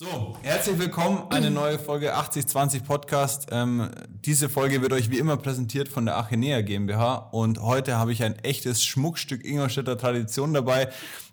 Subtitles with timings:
[0.00, 3.48] So, herzlich willkommen, eine neue Folge 8020 Podcast.
[3.50, 8.12] Ähm, diese Folge wird euch wie immer präsentiert von der Achenea GmbH und heute habe
[8.12, 10.88] ich ein echtes Schmuckstück Ingolstädter Tradition dabei.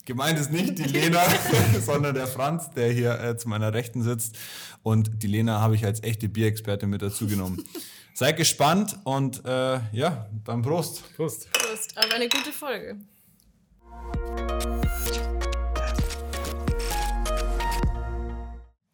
[0.06, 1.22] Gemeint ist nicht die Lena,
[1.80, 4.36] sondern der Franz, der hier äh, zu meiner Rechten sitzt
[4.82, 7.64] und die Lena habe ich als echte Bierexperte mit dazu genommen.
[8.16, 11.04] Seid gespannt und äh, ja, dann Prost.
[11.16, 11.52] Prost.
[11.52, 12.98] Prost, aber eine gute Folge.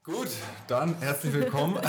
[0.04, 0.30] Gut,
[0.68, 1.76] dann herzlich willkommen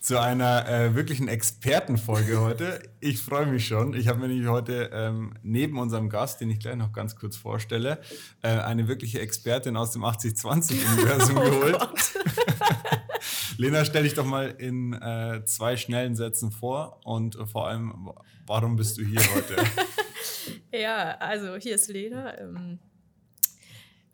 [0.00, 2.82] zu einer äh, wirklichen Expertenfolge heute.
[2.98, 3.92] Ich freue mich schon.
[3.92, 7.36] Ich habe mir nämlich heute ähm, neben unserem Gast, den ich gleich noch ganz kurz
[7.36, 8.00] vorstelle,
[8.40, 11.78] äh, eine wirkliche Expertin aus dem 80-20-Universum oh geholt.
[13.58, 18.08] Lena, stell dich doch mal in äh, zwei schnellen Sätzen vor und vor allem,
[18.46, 19.56] warum bist du hier heute?
[20.72, 22.38] ja, also hier ist Lena.
[22.38, 22.78] Ähm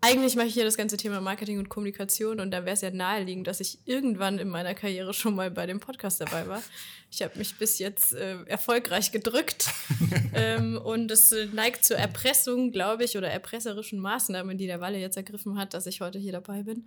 [0.01, 2.91] eigentlich mache ich hier das ganze Thema Marketing und Kommunikation und da wäre es ja
[2.91, 6.63] naheliegend, dass ich irgendwann in meiner Karriere schon mal bei dem Podcast dabei war.
[7.11, 9.69] Ich habe mich bis jetzt äh, erfolgreich gedrückt
[10.35, 15.17] ähm, und es neigt zur Erpressung, glaube ich, oder erpresserischen Maßnahmen, die der Walle jetzt
[15.17, 16.87] ergriffen hat, dass ich heute hier dabei bin.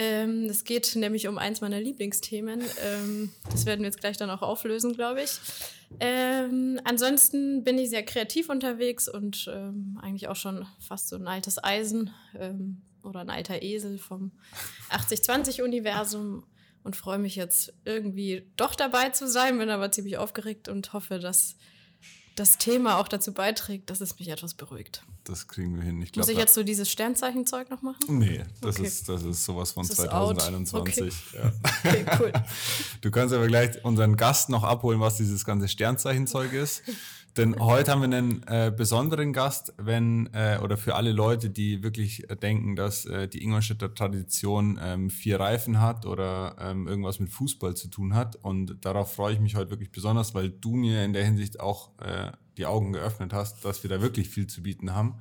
[0.00, 2.62] Ähm, es geht nämlich um eins meiner Lieblingsthemen.
[2.84, 5.32] Ähm, das werden wir jetzt gleich dann auch auflösen, glaube ich.
[5.98, 11.26] Ähm, ansonsten bin ich sehr kreativ unterwegs und ähm, eigentlich auch schon fast so ein
[11.26, 14.30] altes Eisen ähm, oder ein alter Esel vom
[14.90, 16.44] 80-20-Universum
[16.84, 21.18] und freue mich jetzt irgendwie doch dabei zu sein, bin aber ziemlich aufgeregt und hoffe,
[21.18, 21.56] dass
[22.38, 26.00] das Thema auch dazu beiträgt, dass es mich etwas beruhigt das kriegen wir hin.
[26.00, 27.98] Ich glaub, Muss ich jetzt so dieses Sternzeichenzeug noch machen?
[28.08, 28.86] Nee, das, okay.
[28.86, 31.02] ist, das ist sowas von 2021.
[31.02, 31.12] Okay.
[31.34, 31.52] Ja.
[31.84, 32.32] okay, cool.
[33.00, 36.82] Du kannst aber gleich unseren Gast noch abholen, was dieses ganze Sternzeichenzeug ist.
[37.38, 41.84] Denn heute haben wir einen äh, besonderen Gast, wenn äh, oder für alle Leute, die
[41.84, 47.30] wirklich denken, dass äh, die Ingolstädter Tradition ähm, vier Reifen hat oder ähm, irgendwas mit
[47.30, 48.34] Fußball zu tun hat.
[48.34, 51.90] Und darauf freue ich mich heute wirklich besonders, weil du mir in der Hinsicht auch
[52.00, 55.20] äh, die Augen geöffnet hast, dass wir da wirklich viel zu bieten haben.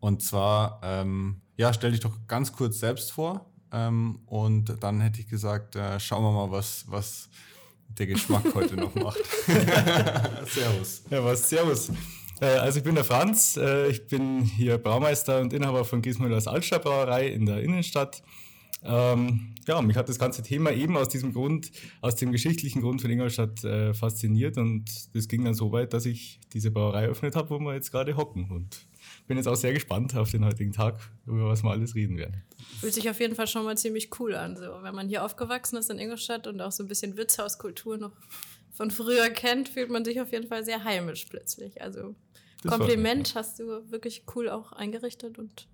[0.00, 3.52] Und zwar, ähm, ja, stell dich doch ganz kurz selbst vor.
[3.72, 7.28] Ähm, und dann hätte ich gesagt, äh, schauen wir mal, was, was
[7.98, 9.18] der Geschmack heute noch macht.
[10.46, 11.02] servus.
[11.10, 11.90] Ja, was, servus.
[12.40, 16.46] Äh, also ich bin der Franz, äh, ich bin hier Braumeister und Inhaber von Giesmüllers
[16.46, 18.22] Altstadt Brauerei in der Innenstadt.
[18.84, 21.70] Ähm, ja, mich hat das ganze Thema eben aus diesem Grund,
[22.00, 26.04] aus dem geschichtlichen Grund von Ingolstadt äh, fasziniert und das ging dann so weit, dass
[26.04, 28.86] ich diese Brauerei eröffnet habe, wo wir jetzt gerade hocken und
[29.26, 32.42] bin jetzt auch sehr gespannt auf den heutigen Tag, über was wir alles reden werden.
[32.80, 35.76] Fühlt sich auf jeden Fall schon mal ziemlich cool an, so wenn man hier aufgewachsen
[35.76, 38.12] ist in Ingolstadt und auch so ein bisschen Wirtshauskultur noch
[38.72, 41.80] von früher kennt, fühlt man sich auf jeden Fall sehr heimisch plötzlich.
[41.82, 42.14] Also
[42.62, 45.68] das Kompliment hast du wirklich cool auch eingerichtet und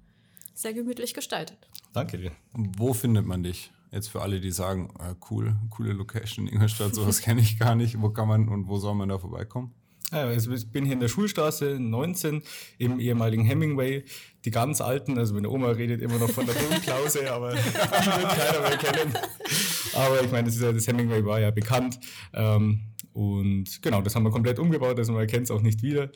[0.54, 1.68] sehr gemütlich gestaltet.
[1.92, 2.32] Danke dir.
[2.52, 3.70] Wo findet man dich?
[3.90, 7.74] Jetzt für alle, die sagen, äh, cool, coole Location in Ingolstadt, sowas kenne ich gar
[7.74, 8.00] nicht.
[8.00, 9.72] Wo kann man und wo soll man da vorbeikommen?
[10.10, 12.42] Also ich bin hier in der Schulstraße 19
[12.78, 14.04] im ehemaligen Hemingway.
[14.44, 17.74] Die ganz alten, also meine Oma redet immer noch von der Blumenklause, aber die wird
[17.74, 19.14] keiner mehr kennen.
[19.94, 21.98] Aber ich meine, das, ja, das Hemingway war ja bekannt.
[22.32, 22.80] Ähm,
[23.12, 26.10] und genau, das haben wir komplett umgebaut, also man erkennt es auch nicht wieder.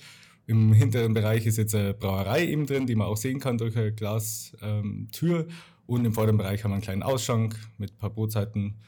[0.47, 3.77] Im hinteren Bereich ist jetzt eine Brauerei eben drin, die man auch sehen kann durch
[3.77, 4.61] eine Glastür.
[4.63, 5.49] Ähm,
[5.87, 8.79] und im vorderen Bereich haben wir einen kleinen Ausschank mit ein paar Brotzeiten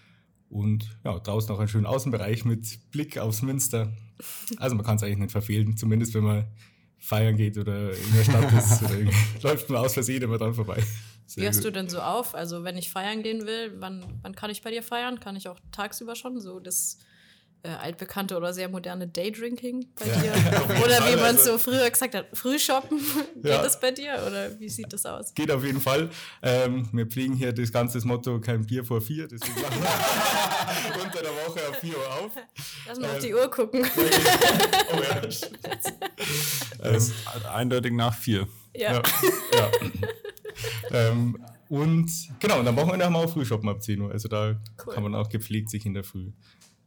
[0.48, 3.92] und ja, draußen noch einen schönen Außenbereich mit Blick aufs Münster.
[4.58, 6.46] Also man kann es eigentlich nicht verfehlen, zumindest wenn man
[6.98, 9.10] feiern geht oder in der Stadt ist oder
[9.42, 10.82] läuft man aus Versehen immer dran vorbei.
[11.26, 11.66] Sehr Wie hast gut.
[11.66, 12.34] du denn so auf?
[12.34, 15.20] Also wenn ich feiern gehen will, wann, wann kann ich bei dir feiern?
[15.20, 16.98] Kann ich auch tagsüber schon so das
[17.64, 20.20] äh, altbekannte oder sehr moderne Daydrinking bei ja.
[20.20, 20.32] dir?
[20.84, 22.98] oder wie man es so früher gesagt hat, Frühshoppen.
[23.34, 23.62] Geht ja.
[23.62, 25.34] das bei dir oder wie sieht das aus?
[25.34, 26.10] Geht auf jeden Fall.
[26.42, 31.22] Ähm, wir pflegen hier das ganze Motto, kein Bier vor vier, deswegen machen wir unter
[31.22, 32.32] der Woche auf vier Uhr auf.
[32.86, 33.86] Lass mal ähm, auf die Uhr gucken.
[34.92, 35.00] oh
[36.82, 36.90] ja.
[36.90, 37.12] ähm,
[37.52, 38.46] eindeutig nach vier.
[38.76, 39.02] Ja.
[39.54, 39.70] ja.
[40.90, 41.38] ähm,
[41.68, 42.10] und
[42.40, 44.12] genau, und am Wochenende haben wir auch Frühshoppen ab 10 Uhr.
[44.12, 44.94] Also da cool.
[44.94, 46.30] kann man auch gepflegt sich in der Früh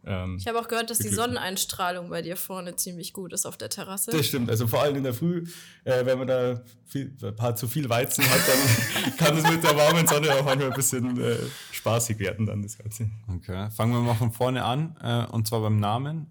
[0.08, 3.58] ähm, ich habe auch gehört, dass die Sonneneinstrahlung bei dir vorne ziemlich gut ist auf
[3.58, 4.12] der Terrasse.
[4.12, 4.50] Das stimmt.
[4.50, 5.44] Also vor allem in der Früh,
[5.84, 9.64] äh, wenn man da viel, ein paar zu viel Weizen hat, dann kann es mit
[9.64, 11.36] der warmen Sonne auch manchmal ein bisschen äh,
[11.72, 13.10] spaßig werden dann das Ganze.
[13.28, 16.28] Okay, fangen wir mal von vorne an äh, und zwar beim Namen.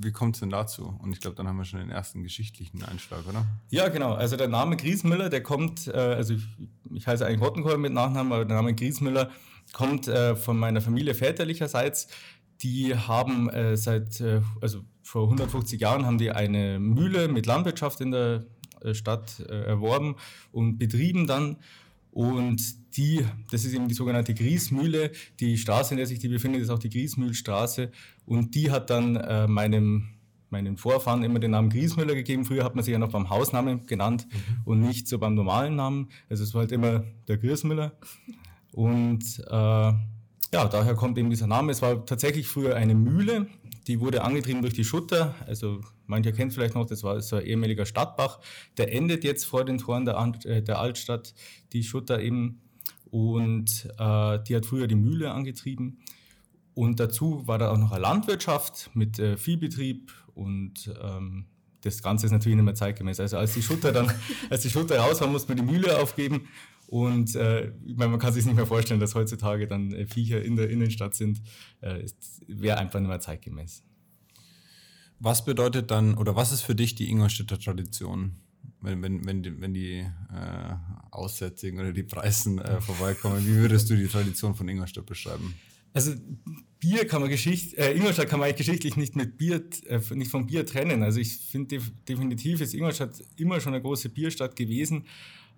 [0.00, 0.96] Wie kommt es denn dazu?
[1.02, 3.44] Und ich glaube, dann haben wir schon den ersten geschichtlichen Einschlag, oder?
[3.70, 4.12] Ja, genau.
[4.12, 6.46] Also der Name Griesmüller, der kommt, äh, also ich,
[6.94, 9.28] ich heiße eigentlich Rottenkohl mit Nachnamen, aber der Name Griesmüller
[9.72, 12.08] kommt äh, von meiner Familie väterlicherseits
[12.62, 18.00] die haben äh, seit, äh, also vor 150 Jahren haben die eine Mühle mit Landwirtschaft
[18.00, 18.44] in der
[18.82, 20.16] äh, Stadt äh, erworben
[20.52, 21.56] und betrieben dann.
[22.10, 25.12] Und die, das ist eben die sogenannte Griesmühle.
[25.40, 27.90] Die Straße, in der sich die befindet, ist auch die Griesmühlstraße.
[28.26, 30.08] Und die hat dann äh, meinem,
[30.50, 32.44] meinen Vorfahren immer den Namen Griesmüller gegeben.
[32.44, 34.62] Früher hat man sich ja noch beim Hausnamen genannt mhm.
[34.64, 36.08] und nicht so beim normalen Namen.
[36.28, 37.92] Also es war halt immer der Griesmüller.
[38.72, 39.92] Und äh,
[40.52, 41.72] ja, daher kommt eben dieser Name.
[41.72, 43.46] Es war tatsächlich früher eine Mühle.
[43.86, 45.34] Die wurde angetrieben durch die Schutter.
[45.46, 48.40] Also mancher kennt vielleicht noch, das war so ein ehemaliger Stadtbach.
[48.76, 51.34] Der endet jetzt vor den Toren der, äh, der Altstadt,
[51.72, 52.60] die Schutter eben.
[53.10, 56.00] Und äh, die hat früher die Mühle angetrieben.
[56.74, 61.46] Und dazu war da auch noch eine Landwirtschaft mit äh, Viehbetrieb und ähm,
[61.80, 63.18] das Ganze ist natürlich nicht mehr zeitgemäß.
[63.18, 64.12] Also als die Schutter dann,
[64.50, 66.48] als die Schutter raus war, musste man die Mühle aufgeben.
[66.88, 70.70] Und äh, man kann sich nicht mehr vorstellen, dass heutzutage dann äh, Viecher in der
[70.70, 71.42] Innenstadt sind.
[71.82, 72.06] Äh,
[72.46, 73.84] Wäre einfach nicht mehr zeitgemäß.
[75.20, 78.36] Was bedeutet dann, oder was ist für dich die Ingolstädter Tradition?
[78.80, 80.74] Wenn, wenn, wenn die, wenn die äh,
[81.10, 85.54] Aussätzigen oder die Preisen äh, vorbeikommen, wie würdest du die Tradition von Ingolstadt beschreiben?
[85.92, 86.14] Also
[86.80, 90.30] Bier kann man Geschicht, äh, Ingolstadt kann man eigentlich geschichtlich nicht mit Bier, äh, nicht
[90.30, 91.02] vom Bier trennen.
[91.02, 95.04] Also ich finde def definitiv ist Ingolstadt immer schon eine große Bierstadt gewesen.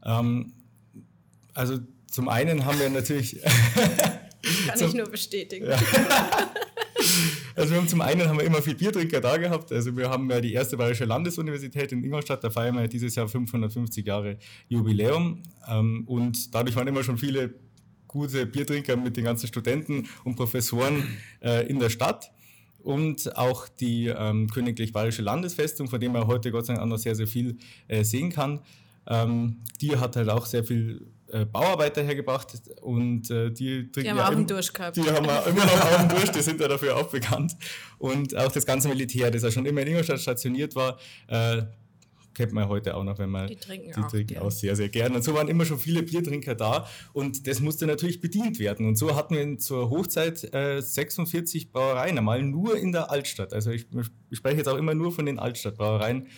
[0.02, 0.54] Ähm,
[1.60, 1.78] also
[2.10, 3.40] zum einen haben wir natürlich.
[4.66, 5.66] kann zum, ich nur bestätigen.
[5.66, 5.78] Ja.
[7.54, 9.70] Also wir haben zum einen haben wir immer viel Biertrinker da gehabt.
[9.72, 13.28] Also wir haben ja die erste Bayerische Landesuniversität in Ingolstadt, da feiern wir dieses Jahr
[13.28, 15.42] 550 Jahre Jubiläum.
[15.68, 17.54] Ähm, und dadurch waren immer schon viele
[18.06, 22.30] gute Biertrinker mit den ganzen Studenten und Professoren äh, in der Stadt.
[22.78, 26.88] Und auch die ähm, Königlich Bayerische Landesfestung, von der man heute Gott sei Dank auch
[26.88, 27.58] noch sehr, sehr viel
[27.88, 28.60] äh, sehen kann.
[29.06, 34.10] Ähm, die hat halt auch sehr viel äh, Bauarbeiter hergebracht und äh, die trinken die
[34.10, 34.96] haben ja auch einen Durst gehabt.
[34.96, 37.56] Die haben immer noch auch einen Durst, die sind ja dafür auch bekannt.
[37.98, 40.98] Und auch das ganze Militär, das ja schon immer in Ingolstadt stationiert war,
[41.28, 41.62] äh,
[42.34, 44.88] kennt man heute auch noch, wenn man die trinken, die auch, trinken auch sehr, sehr
[44.88, 45.16] gerne.
[45.16, 48.86] Und so waren immer schon viele Biertrinker da und das musste natürlich bedient werden.
[48.86, 53.52] Und so hatten wir zur Hochzeit äh, 46 Brauereien, einmal nur in der Altstadt.
[53.52, 53.86] Also ich,
[54.30, 56.28] ich spreche jetzt auch immer nur von den Altstadtbrauereien.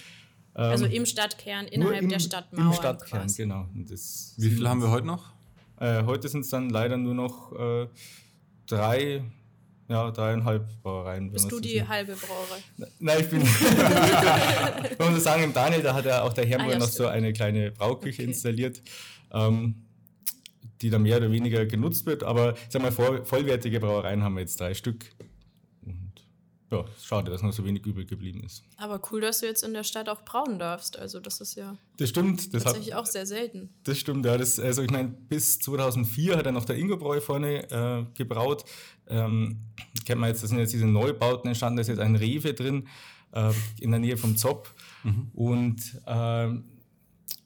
[0.55, 2.67] Also ähm, im Stadtkern, innerhalb im, der Stadtmauer.
[2.67, 3.43] Im Stadtkern, quasi.
[3.43, 3.67] genau.
[3.75, 5.33] Wie viele haben wir heute noch?
[5.81, 7.89] Äh, heute sind es dann leider nur noch äh,
[8.67, 9.25] drei,
[9.89, 11.33] ja, dreieinhalb Brauereien.
[11.33, 11.89] Bist du die sehen.
[11.89, 12.91] halbe Brauerei?
[12.99, 13.43] Nein, ich bin.
[14.99, 16.93] man muss sagen, im Daniel, da hat ja auch der Herr ah, ja, noch stimmt.
[16.93, 18.31] so eine kleine Brauküche okay.
[18.31, 18.83] installiert.
[19.33, 19.87] Ähm,
[20.83, 24.41] die da mehr oder weniger genutzt wird, aber ich sag mal, vollwertige Brauereien haben wir
[24.41, 25.07] jetzt drei Stück
[26.73, 28.65] ja, schade, dass noch so wenig übrig geblieben ist.
[28.77, 30.99] Aber cool, dass du jetzt in der Stadt auch brauen darfst.
[30.99, 33.71] Also das ist ja das stimmt, das tatsächlich hat, auch sehr selten.
[33.85, 34.37] Das stimmt, ja.
[34.39, 38.65] Das, also ich meine, bis 2004 hat er noch der Ingo-Bräu vorne äh, gebraut.
[39.07, 39.59] Ähm,
[40.07, 42.89] kennt man jetzt, das sind jetzt diese Neubauten entstanden, da ist jetzt ein Rewe drin
[43.33, 44.71] äh, in der Nähe vom Zopp.
[45.05, 45.31] Mhm.
[45.35, 46.65] Und ähm,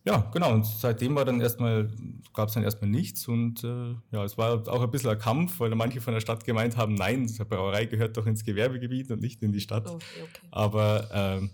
[0.06, 0.52] ja, genau.
[0.52, 1.90] Und seitdem war dann erstmal,
[2.32, 3.26] gab es dann erstmal nichts.
[3.26, 6.44] Und äh, ja, es war auch ein bisschen ein Kampf, weil manche von der Stadt
[6.44, 9.88] gemeint haben, nein, die Brauerei gehört doch ins Gewerbegebiet und nicht in die Stadt.
[9.88, 10.48] Okay, okay.
[10.52, 11.48] Aber äh,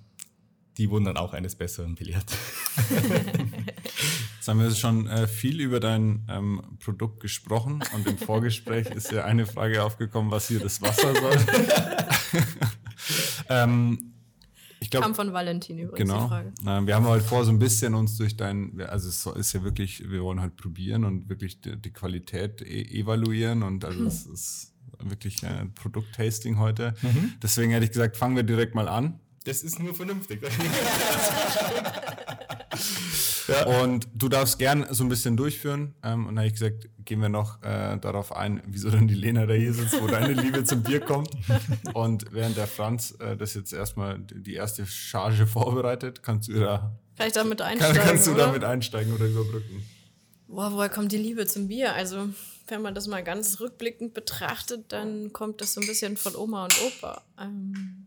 [0.77, 2.27] die wurden dann auch eines Besseren belehrt.
[4.37, 9.13] Jetzt haben wir schon äh, viel über dein ähm, Produkt gesprochen und im Vorgespräch ist
[9.13, 11.39] ja eine Frage aufgekommen, was hier das Wasser soll.
[13.49, 14.12] ähm,
[14.93, 16.23] glaub, Kam von Valentin übrigens genau.
[16.23, 16.53] die Frage.
[16.65, 19.65] Äh, wir haben halt vor, so ein bisschen uns durch dein, also es ist ja
[19.65, 24.07] wirklich, wir wollen halt probieren und wirklich die, die Qualität e evaluieren und also mhm.
[24.07, 26.95] es ist wirklich ein Produkttasting heute.
[27.03, 27.33] Mhm.
[27.43, 29.19] Deswegen hätte ich gesagt, fangen wir direkt mal an.
[29.45, 30.41] Das ist nur vernünftig.
[33.49, 33.83] Ja.
[33.83, 35.95] Und du darfst gern so ein bisschen durchführen.
[36.03, 39.15] Ähm, und dann habe ich gesagt, gehen wir noch äh, darauf ein, wieso denn die
[39.15, 41.31] Lena da hier sitzt, wo deine Liebe zum Bier kommt.
[41.95, 46.93] Und während der Franz äh, das jetzt erstmal die erste Charge vorbereitet, kannst du da.
[47.17, 47.97] Kann ich damit einsteigen?
[47.97, 48.47] Kann, kannst du oder?
[48.47, 49.85] damit einsteigen oder überbrücken?
[50.49, 51.95] Boah, woher kommt die Liebe zum Bier?
[51.95, 52.29] Also,
[52.69, 56.65] wenn man das mal ganz rückblickend betrachtet, dann kommt das so ein bisschen von Oma
[56.65, 57.23] und Opa.
[57.41, 58.07] Ähm,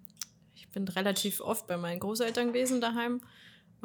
[0.53, 3.21] ich bin relativ oft bei meinen Großeltern gewesen daheim.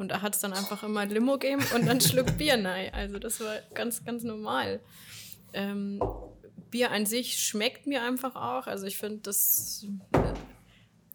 [0.01, 2.93] Und da hat es dann einfach immer Limo gegeben und dann Schluck Bier rein.
[2.93, 4.79] Also das war ganz, ganz normal.
[5.53, 6.01] Ähm,
[6.71, 8.67] Bier an sich schmeckt mir einfach auch.
[8.67, 9.85] Also ich finde, das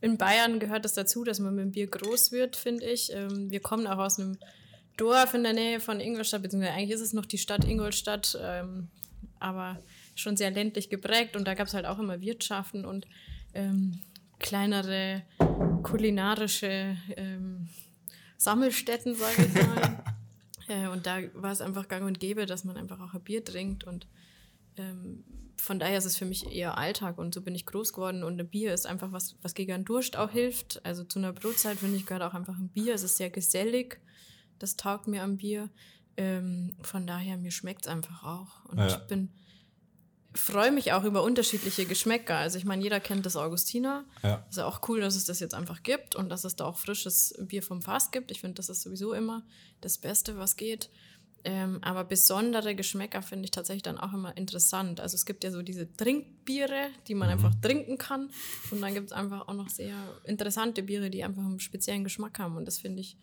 [0.00, 3.12] in Bayern gehört das dazu, dass man mit dem Bier groß wird, finde ich.
[3.12, 4.38] Ähm, wir kommen auch aus einem
[4.97, 8.88] Dorf in der Nähe von Ingolstadt, beziehungsweise eigentlich ist es noch die Stadt Ingolstadt, ähm,
[9.40, 9.83] aber
[10.14, 13.07] schon sehr ländlich geprägt und da gab es halt auch immer Wirtschaften und
[13.52, 14.00] ähm,
[14.38, 15.23] kleinere
[15.83, 17.69] kulinarische ähm,
[18.37, 20.05] Sammelstätten, sage ich mal.
[20.69, 23.45] äh, und da war es einfach gang und gäbe, dass man einfach auch ein Bier
[23.45, 24.07] trinkt und
[24.76, 25.25] ähm,
[25.57, 28.38] von daher ist es für mich eher Alltag und so bin ich groß geworden und
[28.38, 30.85] ein Bier ist einfach was, was gegen Durst auch hilft.
[30.85, 32.95] Also zu einer Brotzeit, finde ich, gehört auch einfach ein Bier.
[32.95, 34.00] Es ist sehr gesellig.
[34.59, 35.71] Das taugt mir am Bier.
[36.16, 38.64] Ähm, von daher, mir schmeckt es einfach auch.
[38.66, 38.87] Und ja.
[38.87, 39.31] ich bin
[40.37, 42.37] freue mich auch über unterschiedliche Geschmäcker.
[42.37, 44.05] Also ich meine, jeder kennt das Augustiner.
[44.23, 44.47] Ja.
[44.49, 46.78] Ist ja auch cool, dass es das jetzt einfach gibt und dass es da auch
[46.78, 48.31] frisches Bier vom Fass gibt.
[48.31, 49.45] Ich finde, das ist sowieso immer
[49.81, 50.90] das Beste, was geht.
[51.45, 55.00] Ähm, aber besondere Geschmäcker finde ich tatsächlich dann auch immer interessant.
[55.00, 57.35] Also es gibt ja so diese Trinkbiere, die man mhm.
[57.35, 58.31] einfach trinken kann.
[58.71, 62.38] Und dann gibt es einfach auch noch sehr interessante Biere, die einfach einen speziellen Geschmack
[62.38, 62.57] haben.
[62.57, 63.16] Und das finde ich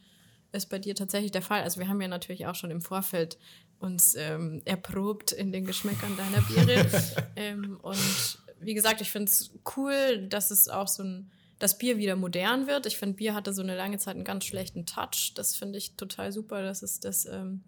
[0.53, 1.63] ist bei dir tatsächlich der Fall.
[1.63, 3.37] Also wir haben ja natürlich auch schon im Vorfeld
[3.83, 6.87] uns ähm, erprobt in den Geschmäckern deiner Biere.
[7.35, 11.97] ähm, und wie gesagt, ich finde es cool, dass es auch so ein, das Bier
[11.97, 12.85] wieder modern wird.
[12.85, 15.33] Ich finde, Bier hatte so eine lange Zeit einen ganz schlechten Touch.
[15.35, 17.61] Das finde ich total super, dass es das ähm,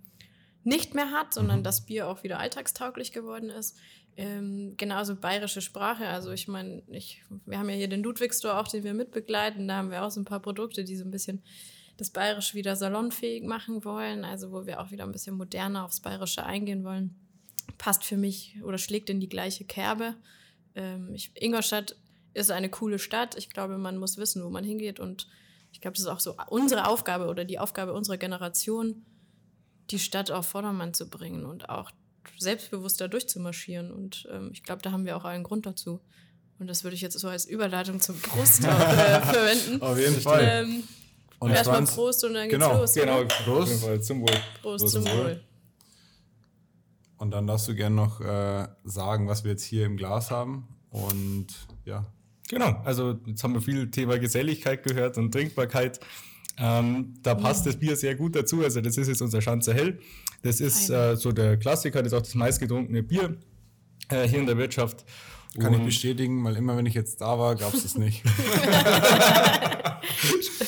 [0.63, 1.63] nicht mehr hat, sondern mhm.
[1.63, 3.77] das Bier auch wieder alltagstauglich geworden ist.
[4.15, 6.07] Ähm, genauso bayerische Sprache.
[6.07, 9.67] Also ich meine, ich, wir haben ja hier den Ludwig-Store auch, den wir mitbegleiten.
[9.67, 11.43] Da haben wir auch so ein paar Produkte, die so ein bisschen
[11.97, 14.25] das Bayerische wieder salonfähig machen wollen.
[14.25, 17.15] Also wo wir auch wieder ein bisschen moderner aufs Bayerische eingehen wollen.
[17.77, 20.15] Passt für mich oder schlägt in die gleiche Kerbe.
[20.75, 21.95] Ähm, ich, Ingolstadt
[22.33, 23.35] ist eine coole Stadt.
[23.37, 24.99] Ich glaube, man muss wissen, wo man hingeht.
[24.99, 25.27] Und
[25.71, 29.05] ich glaube, das ist auch so unsere Aufgabe oder die Aufgabe unserer Generation,
[29.89, 31.91] die Stadt auf Vordermann zu bringen und auch
[32.37, 33.91] selbstbewusster durchzumarschieren.
[33.91, 36.01] Und ähm, ich glaube, da haben wir auch einen Grund dazu.
[36.59, 39.81] Und das würde ich jetzt so als Überleitung zum Brust auch, äh, verwenden.
[39.81, 40.41] Auf jeden Fall.
[40.43, 40.83] Ähm,
[41.39, 42.93] und erstmal Prost und dann geht's genau, los.
[42.93, 43.27] Genau, oder?
[43.27, 43.81] Prost.
[43.81, 44.05] Prost.
[44.05, 44.41] Zum Wohl.
[44.61, 45.41] Prost, zum Wohl.
[47.17, 50.67] Und dann darfst du gerne noch äh, sagen, was wir jetzt hier im Glas haben.
[50.89, 51.47] Und
[51.85, 52.05] ja.
[52.49, 55.99] Genau, also jetzt haben wir viel Thema Geselligkeit gehört und Trinkbarkeit.
[56.57, 58.63] Ähm, da passt das Bier sehr gut dazu.
[58.63, 59.99] Also das ist jetzt unser Schanzer Hell.
[60.41, 63.37] Das ist äh, so der Klassiker, das ist auch das meistgetrunkene Bier
[64.09, 65.05] äh, hier in der Wirtschaft.
[65.59, 68.23] Kann Und ich bestätigen, weil immer wenn ich jetzt da war, gab es das nicht.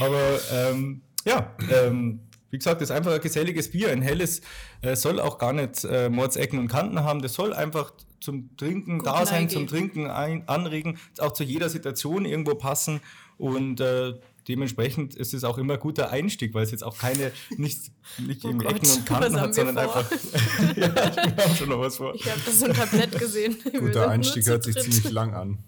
[0.00, 3.90] Aber ähm, ja, ähm, wie gesagt, das ist einfach ein geselliges Bier.
[3.90, 4.40] Ein helles
[4.82, 7.22] äh, soll auch gar nicht äh, Mordsecken und Kanten haben.
[7.22, 11.68] Das soll einfach zum Trinken Gut da sein, zum Trinken ein, anregen, auch zu jeder
[11.68, 13.00] Situation irgendwo passen.
[13.38, 14.14] Und äh,
[14.48, 18.44] dementsprechend ist es auch immer ein guter Einstieg, weil es jetzt auch keine, nicht, nicht
[18.44, 19.96] oh Gott, Ecken und Kanten hat, sondern vor?
[19.96, 20.10] einfach.
[20.76, 22.14] ja, ich habe schon noch was vor.
[22.14, 23.56] Ich habe da so ein Tablett gesehen.
[23.78, 25.58] Guter Einstieg hört sich ziemlich lang an.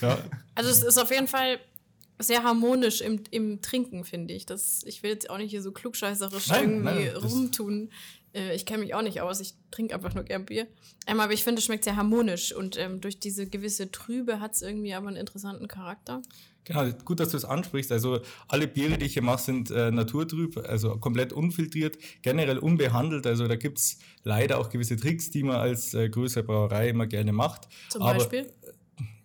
[0.00, 0.18] ja.
[0.54, 1.60] Also es ist auf jeden Fall
[2.18, 4.46] sehr harmonisch im, im Trinken, finde ich.
[4.46, 7.90] Das, ich will jetzt auch nicht hier so klugscheißerisch nein, irgendwie nein, rumtun.
[8.34, 10.66] Äh, ich kenne mich auch nicht aus, ich trinke einfach nur gern Bier.
[11.06, 14.54] Ähm, aber ich finde, es schmeckt sehr harmonisch und ähm, durch diese gewisse Trübe hat
[14.54, 16.22] es irgendwie aber einen interessanten Charakter.
[16.64, 17.90] Genau, gut, dass du es ansprichst.
[17.92, 23.26] Also alle Biere, die ich hier mache, sind äh, naturtrüb, also komplett unfiltriert, generell unbehandelt.
[23.26, 27.06] Also da gibt es leider auch gewisse Tricks, die man als äh, größere Brauerei immer
[27.06, 27.68] gerne macht.
[27.88, 28.52] Zum Aber, Beispiel?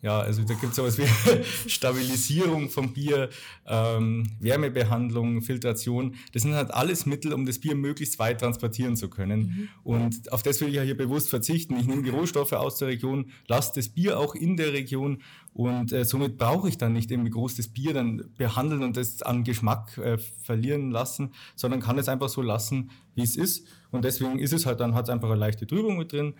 [0.01, 1.06] Ja, also da gibt es sowas wie
[1.70, 3.30] Stabilisierung vom Bier,
[3.65, 6.15] ähm, Wärmebehandlung, Filtration.
[6.34, 9.39] Das sind halt alles Mittel, um das Bier möglichst weit transportieren zu können.
[9.39, 9.70] Mhm.
[9.86, 11.77] Und auf das will ich ja hier bewusst verzichten.
[11.77, 15.22] Ich nehme die Rohstoffe aus der Region, lasse das Bier auch in der Region
[15.53, 19.22] und äh, somit brauche ich dann nicht irgendwie groß das Bier dann behandeln und das
[19.22, 23.68] an Geschmack äh, verlieren lassen, sondern kann es einfach so lassen, wie es ist.
[23.92, 26.34] Und deswegen ist es halt dann, hat es einfach eine leichte Trübung mit drin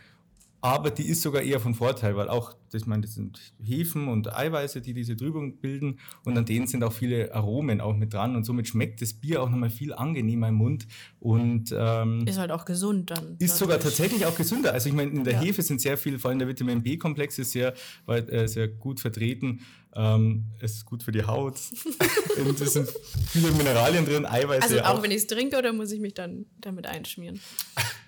[0.64, 4.34] aber die ist sogar eher von Vorteil, weil auch, ich meine, das sind Hefen und
[4.34, 8.38] Eiweiße, die diese Trübung bilden und an denen sind auch viele Aromen auch mit dran
[8.38, 10.88] und somit schmeckt das Bier auch nochmal viel angenehmer im Mund
[11.20, 13.36] und ähm, ist halt auch gesund dann.
[13.40, 14.72] Ist sogar tatsächlich auch gesünder.
[14.72, 15.42] Also ich meine, in der ja.
[15.42, 17.74] Hefe sind sehr viel, vor allem der Vitamin B-Komplex ist sehr,
[18.08, 19.60] äh, sehr gut vertreten
[19.96, 21.60] ähm, ist gut für die Haut.
[22.38, 22.90] und es sind
[23.28, 24.64] viele Mineralien drin, Eiweiße.
[24.64, 25.04] Also auch, auch.
[25.04, 27.40] wenn ich es trinke oder muss ich mich dann damit einschmieren?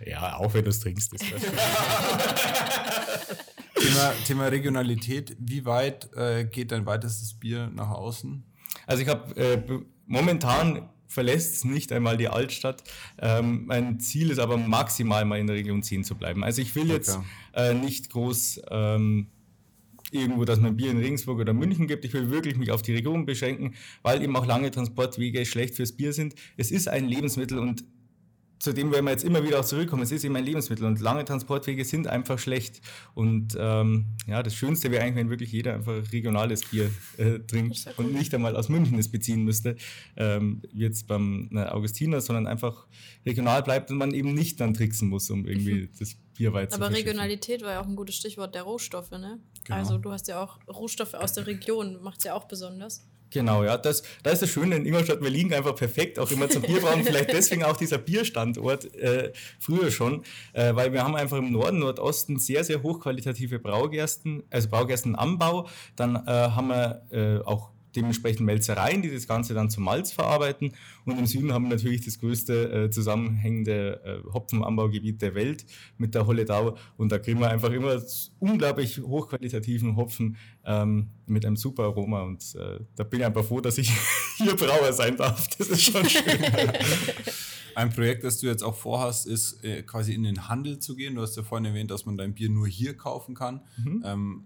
[0.06, 1.14] Ja, auch wenn du es trinkst.
[1.14, 1.24] Ist
[3.80, 5.38] Thema, Thema Regionalität.
[5.40, 8.44] Wie weit äh, geht dein weitestes Bier nach außen?
[8.88, 9.58] Also ich habe äh,
[10.06, 12.84] momentan verlässt es nicht einmal die Altstadt.
[13.20, 16.44] Ähm, mein Ziel ist aber maximal mal in der Region 10 zu bleiben.
[16.44, 17.18] Also ich will jetzt
[17.54, 19.28] äh, nicht groß ähm,
[20.12, 22.06] irgendwo, dass man Bier in Regensburg oder München gibt.
[22.06, 25.94] Ich will wirklich mich auf die Region beschränken, weil eben auch lange Transportwege schlecht fürs
[25.94, 26.36] Bier sind.
[26.58, 27.84] Es ist ein Lebensmittel und
[28.60, 30.04] zu dem werden wir jetzt immer wieder auch zurückkommen.
[30.04, 32.82] Es ist eben ein Lebensmittel und lange Transportwege sind einfach schlecht.
[33.14, 37.86] Und ähm, ja, das Schönste wäre eigentlich, wenn wirklich jeder einfach regionales Bier äh, trinkt
[37.98, 39.76] und nicht einmal aus München es beziehen müsste,
[40.16, 42.88] ähm, wie jetzt beim na, Augustiner, sondern einfach
[43.26, 45.90] regional bleibt und man eben nicht dann tricksen muss, um irgendwie mhm.
[46.00, 49.40] das Bier weit Aber Regionalität war ja auch ein gutes Stichwort der Rohstoffe, ne?
[49.64, 49.78] Genau.
[49.78, 53.08] Also du hast ja auch Rohstoffe aus der Region, macht es ja auch besonders.
[53.36, 56.48] Genau, ja, das, da ist das Schöne in Ingolstadt, wir liegen einfach perfekt, auch immer
[56.48, 60.24] zum Bierbrauen, vielleicht deswegen auch dieser Bierstandort äh, früher schon,
[60.54, 66.16] äh, weil wir haben einfach im Norden, Nordosten sehr, sehr hochqualitative Braugersten, also Braugerstenanbau, dann
[66.16, 70.74] äh, haben wir äh, auch dementsprechend Melzereien, die das Ganze dann zum Malz verarbeiten.
[71.06, 75.66] Und im Süden haben wir natürlich das größte äh, zusammenhängende äh, Hopfenanbaugebiet der Welt
[75.98, 76.78] mit der Holledau.
[76.98, 78.02] Und da kriegen wir einfach immer
[78.40, 82.24] unglaublich hochqualitativen Hopfen ähm, mit einem super Aroma.
[82.24, 83.92] Und äh, da bin ich einfach froh, dass ich
[84.38, 85.48] hier Brauer sein darf.
[85.58, 86.24] Das ist schon schön.
[87.76, 91.16] Ein Projekt, das du jetzt auch vorhast, ist äh, quasi in den Handel zu gehen.
[91.16, 93.62] Du hast ja vorhin erwähnt, dass man dein Bier nur hier kaufen kann.
[93.78, 94.04] Mhm.
[94.06, 94.46] Ähm,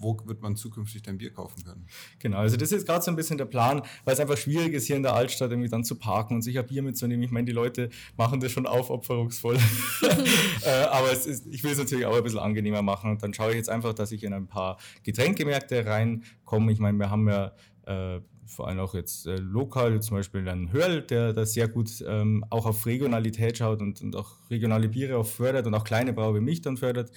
[0.00, 1.86] wo wird man zukünftig dein Bier kaufen können?
[2.18, 4.86] Genau, also das ist gerade so ein bisschen der Plan, weil es einfach schwierig ist,
[4.86, 7.22] hier in der Altstadt irgendwie dann zu parken und sich ein Bier mitzunehmen.
[7.22, 9.56] Ich meine, die Leute machen das schon aufopferungsvoll.
[10.64, 13.10] äh, aber ist, ich will es natürlich auch ein bisschen angenehmer machen.
[13.10, 16.72] Und dann schaue ich jetzt einfach, dass ich in ein paar Getränkemärkte reinkomme.
[16.72, 17.52] Ich meine, wir haben ja
[17.86, 22.04] äh, vor allem auch jetzt äh, lokal, zum Beispiel ein Hörl, der da sehr gut
[22.06, 26.12] ähm, auch auf Regionalität schaut und, und auch regionale Biere auch fördert und auch kleine
[26.12, 27.10] Brauer wie mich dann fördert.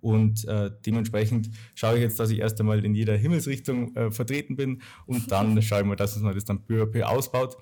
[0.00, 4.56] Und äh, dementsprechend schaue ich jetzt, dass ich erst einmal in jeder Himmelsrichtung äh, vertreten
[4.56, 7.56] bin und dann schaue ich mal, dass man das dann peu à peu ausbaut.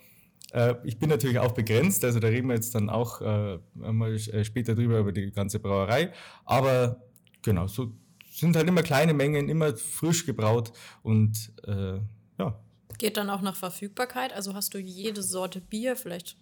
[0.52, 4.14] Äh, ich bin natürlich auch begrenzt, also da reden wir jetzt dann auch äh, mal
[4.14, 6.12] äh, später drüber über die ganze Brauerei.
[6.46, 7.02] Aber
[7.42, 7.92] genau, so
[8.30, 10.72] sind halt immer kleine Mengen, immer frisch gebraut
[11.02, 11.98] und äh,
[12.38, 12.58] ja,
[13.00, 14.34] Geht dann auch nach Verfügbarkeit?
[14.34, 16.36] Also hast du jede Sorte Bier vielleicht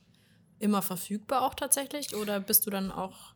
[0.59, 2.17] immer verfügbar auch tatsächlich?
[2.17, 3.35] Oder bist du dann auch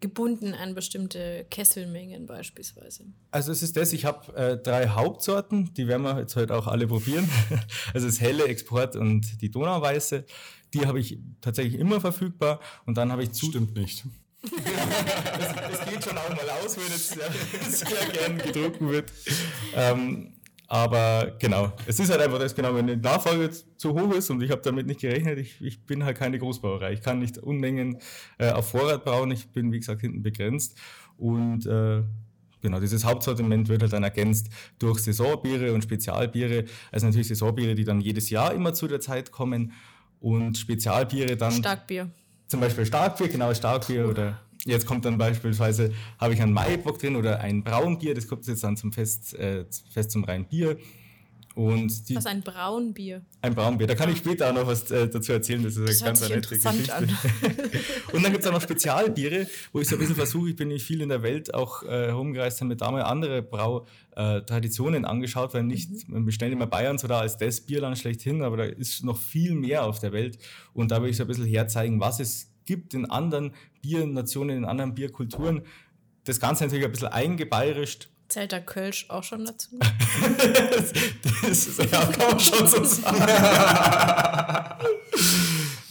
[0.00, 3.04] gebunden an bestimmte Kesselmengen beispielsweise?
[3.30, 6.66] Also es ist das, ich habe äh, drei Hauptsorten, die werden wir jetzt heute auch
[6.66, 7.30] alle probieren.
[7.94, 10.24] Also das helle Export und die Donauweiße,
[10.74, 14.04] die habe ich tatsächlich immer verfügbar und dann habe ich zu Stimmt nicht.
[14.42, 17.30] das, das, geht schon auch mal aus, wenn es sehr,
[17.86, 19.12] sehr gern gedruckt wird.
[19.72, 20.35] Ähm,
[20.68, 24.42] aber genau, es ist halt einfach das, genau, wenn die Nachfrage zu hoch ist und
[24.42, 26.92] ich habe damit nicht gerechnet, ich, ich bin halt keine Großbrauerei.
[26.92, 27.98] Ich kann nicht Unmengen
[28.38, 30.76] äh, auf Vorrat brauen, ich bin, wie gesagt, hinten begrenzt.
[31.16, 32.02] Und äh,
[32.60, 36.64] genau, dieses Hauptsortiment wird halt dann ergänzt durch Saisonbiere und Spezialbiere.
[36.90, 39.72] Also natürlich Saisonbiere, die dann jedes Jahr immer zu der Zeit kommen
[40.18, 41.52] und Spezialbiere dann.
[41.52, 42.10] Starkbier.
[42.48, 47.16] Zum Beispiel Starkbier, genau, Starkbier oder Jetzt kommt dann beispielsweise, habe ich einen Maibock drin
[47.16, 50.76] oder ein Braunbier, das kommt jetzt dann zum Fest, äh, Fest zum reinen Bier.
[51.56, 53.22] Und die, was ein Braunbier?
[53.40, 53.86] Ein Braunbier.
[53.86, 55.62] Da kann ich später auch noch was äh, dazu erzählen.
[55.62, 56.94] Das ist das eine ganz nette Geschichte.
[56.94, 57.04] An.
[58.12, 60.68] und dann gibt es auch noch Spezialbiere, wo ich so ein bisschen versuche, ich bin
[60.68, 65.06] nicht viel in der Welt auch äh, herumgereist, habe mir da mal andere Brautraditionen äh,
[65.06, 66.26] angeschaut, weil nicht, mhm.
[66.26, 69.54] wir stellen immer Bayern so da als das Bierland schlechthin, aber da ist noch viel
[69.54, 70.36] mehr auf der Welt.
[70.74, 74.64] Und da will ich so ein bisschen herzeigen, was es gibt in anderen Biernationen, in
[74.64, 75.62] anderen Bierkulturen.
[76.24, 78.08] Das Ganze natürlich ein bisschen eingebeirischt.
[78.28, 79.78] Zählt da Kölsch auch schon dazu?
[81.42, 83.24] das ist, ja, kann man schon so sagen.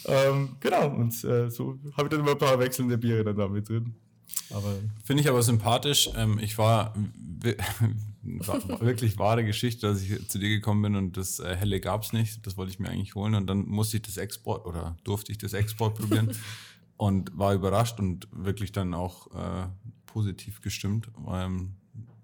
[0.05, 3.47] ähm, genau, und äh, so habe ich dann immer ein paar wechselnde Biere dann da
[3.47, 3.95] mit drin.
[5.03, 6.09] Finde ich aber sympathisch.
[6.15, 6.93] Ähm, ich war,
[8.25, 12.13] wirklich wahre Geschichte, dass ich zu dir gekommen bin und das äh, Helle gab es
[12.13, 12.45] nicht.
[12.45, 15.38] Das wollte ich mir eigentlich holen und dann musste ich das Export oder durfte ich
[15.38, 16.35] das Export probieren.
[16.97, 19.67] und war überrascht und wirklich dann auch äh,
[20.05, 21.75] positiv gestimmt, ähm,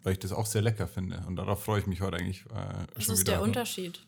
[0.03, 1.23] weil ich das auch sehr lecker finde.
[1.27, 2.45] Und darauf freue ich mich heute eigentlich.
[2.45, 4.01] Äh, Was ist der Unterschied?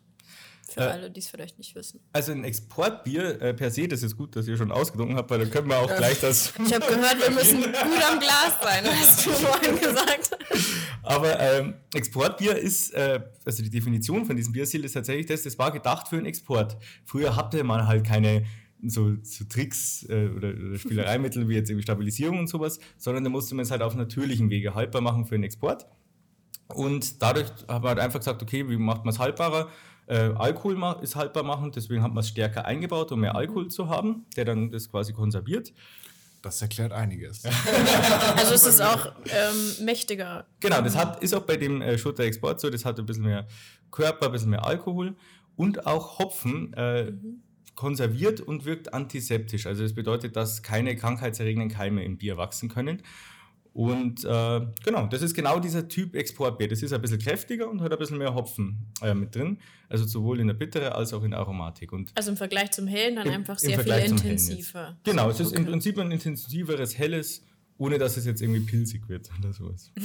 [0.73, 1.99] Für äh, alle, die es vielleicht nicht wissen.
[2.13, 5.39] Also ein Exportbier äh, per se, das ist gut, dass ihr schon ausgedrungen habt, weil
[5.39, 6.53] dann können wir auch äh, gleich das.
[6.65, 10.37] Ich habe gehört, wir müssen gut am Glas sein, hast du vorhin gesagt.
[11.03, 15.59] Aber ähm, Exportbier ist, äh, also die Definition von diesem Biersil ist tatsächlich das, das
[15.59, 16.77] war gedacht für einen Export.
[17.05, 18.45] Früher hatte man halt keine
[18.85, 23.29] so, so Tricks äh, oder, oder Spielereimittel wie jetzt irgendwie Stabilisierung und sowas, sondern da
[23.29, 25.85] musste man es halt auf natürlichen Wege haltbar machen für den Export.
[26.67, 29.69] Und dadurch haben wir halt einfach gesagt, okay, wie macht man es haltbarer?
[30.07, 33.89] Äh, Alkohol ist haltbar machen, deswegen hat man es stärker eingebaut, um mehr Alkohol zu
[33.89, 35.73] haben, der dann das quasi konserviert.
[36.41, 37.43] Das erklärt einiges.
[38.35, 40.45] also es ist auch ähm, mächtiger.
[40.59, 43.23] Genau, das hat, ist auch bei dem äh, Schutter Export so, das hat ein bisschen
[43.23, 43.47] mehr
[43.91, 45.15] Körper, ein bisschen mehr Alkohol
[45.55, 46.73] und auch Hopfen.
[46.73, 47.43] Äh, mhm
[47.75, 49.65] konserviert und wirkt antiseptisch.
[49.65, 53.01] Also das bedeutet, dass keine krankheitserregenden Keime im Bier wachsen können.
[53.73, 56.67] Und äh, genau, das ist genau dieser Typ Exportbier.
[56.67, 59.57] Das ist ein bisschen kräftiger und hat ein bisschen mehr Hopfen äh, mit drin.
[59.89, 61.91] Also sowohl in der Bittere als auch in der Aromatik.
[61.91, 64.95] Und also im Vergleich zum Hellen dann im, einfach sehr viel intensiver.
[65.03, 67.43] Genau, es ist im Prinzip ein intensiveres Helles,
[67.79, 69.91] ohne dass es jetzt irgendwie pilzig wird oder sowas.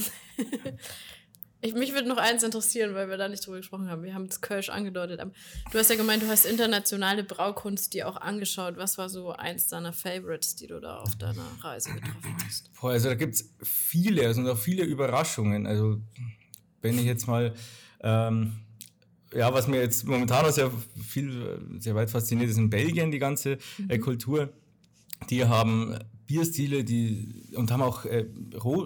[1.61, 4.05] Ich, mich würde noch eins interessieren, weil wir da nicht drüber gesprochen haben.
[4.05, 5.21] Wir haben es Kölsch angedeutet.
[5.21, 8.77] du hast ja gemeint, du hast internationale Braukunst dir auch angeschaut.
[8.77, 12.71] Was war so eins deiner Favorites, die du da auf deiner Reise getroffen hast?
[12.81, 15.67] Boah, also da gibt es viele, also auch viele Überraschungen.
[15.67, 16.01] Also
[16.81, 17.53] wenn ich jetzt mal,
[18.03, 18.53] ähm,
[19.35, 20.71] ja, was mir jetzt momentan auch sehr
[21.05, 24.01] viel, sehr weit fasziniert, ist in Belgien die ganze äh, mhm.
[24.01, 24.53] Kultur.
[25.29, 28.27] Die haben Bierstile, die und haben auch äh,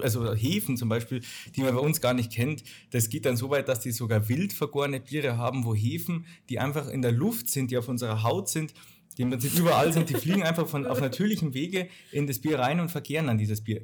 [0.00, 1.20] also Hefen zum Beispiel,
[1.54, 2.62] die man bei uns gar nicht kennt.
[2.90, 6.58] Das geht dann so weit, dass die sogar wild vergorene Biere haben, wo Hefen, die
[6.58, 8.72] einfach in der Luft sind, die auf unserer Haut sind,
[9.18, 12.58] die im Prinzip überall sind, die fliegen einfach von, auf natürlichem Wege in das Bier
[12.58, 13.82] rein und verkehren dann dieses Bier.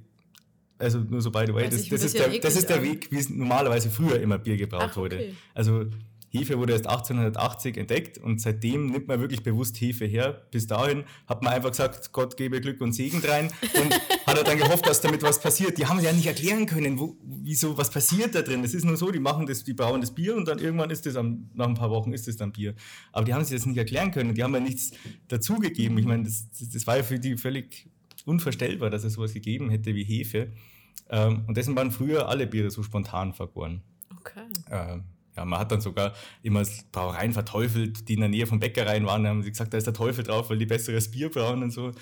[0.79, 3.11] Also nur so by the way, das, das, das, ist, der, das ist der Weg,
[3.11, 5.01] wie es normalerweise früher immer Bier gebraut Ach, okay.
[5.01, 5.33] wurde.
[5.53, 5.87] Also
[6.30, 10.46] Hefe wurde erst 1880 entdeckt und seitdem nimmt man wirklich bewusst Hefe her.
[10.50, 13.94] Bis dahin hat man einfach gesagt, Gott gebe Glück und Segen rein und
[14.26, 15.78] hat er dann gehofft, dass damit was passiert.
[15.78, 18.62] Die haben ja nicht erklären können, wo, wieso, was passiert da drin.
[18.62, 21.06] Es ist nur so, die machen das, die brauen das Bier und dann irgendwann ist
[21.06, 22.74] es nach ein paar Wochen ist es dann Bier.
[23.12, 24.34] Aber die haben sich das nicht erklären können.
[24.34, 24.92] Die haben ja nichts
[25.28, 25.96] dazugegeben.
[25.96, 27.88] Ich meine, das, das war ja für die völlig
[28.26, 30.52] unvorstellbar, dass es sowas gegeben hätte wie Hefe.
[31.08, 33.82] Ähm, und deswegen waren früher alle Biere so spontan vergoren.
[34.18, 34.44] Okay.
[34.70, 35.04] Ähm,
[35.38, 39.22] ja, man hat dann sogar immer Brauereien verteufelt, die in der Nähe von Bäckereien waren.
[39.22, 41.70] Da haben sie gesagt, da ist der Teufel drauf, weil die besseres Bier brauen und
[41.70, 41.92] so.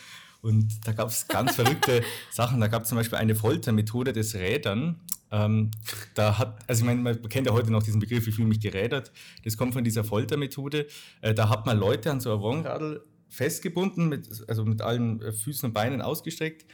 [0.40, 2.60] Und da gab es ganz verrückte Sachen.
[2.60, 5.00] Da gab es zum Beispiel eine Foltermethode des Rädern.
[5.30, 5.70] Ähm,
[6.14, 8.60] da hat, also ich meine, man kennt ja heute noch diesen Begriff, ich fühle mich
[8.60, 9.12] gerädert.
[9.44, 10.86] Das kommt von dieser Foltermethode.
[11.20, 15.32] Äh, da hat man Leute an so einem Wonradl festgebunden, mit, also mit allen äh,
[15.32, 16.64] Füßen und Beinen ausgestreckt.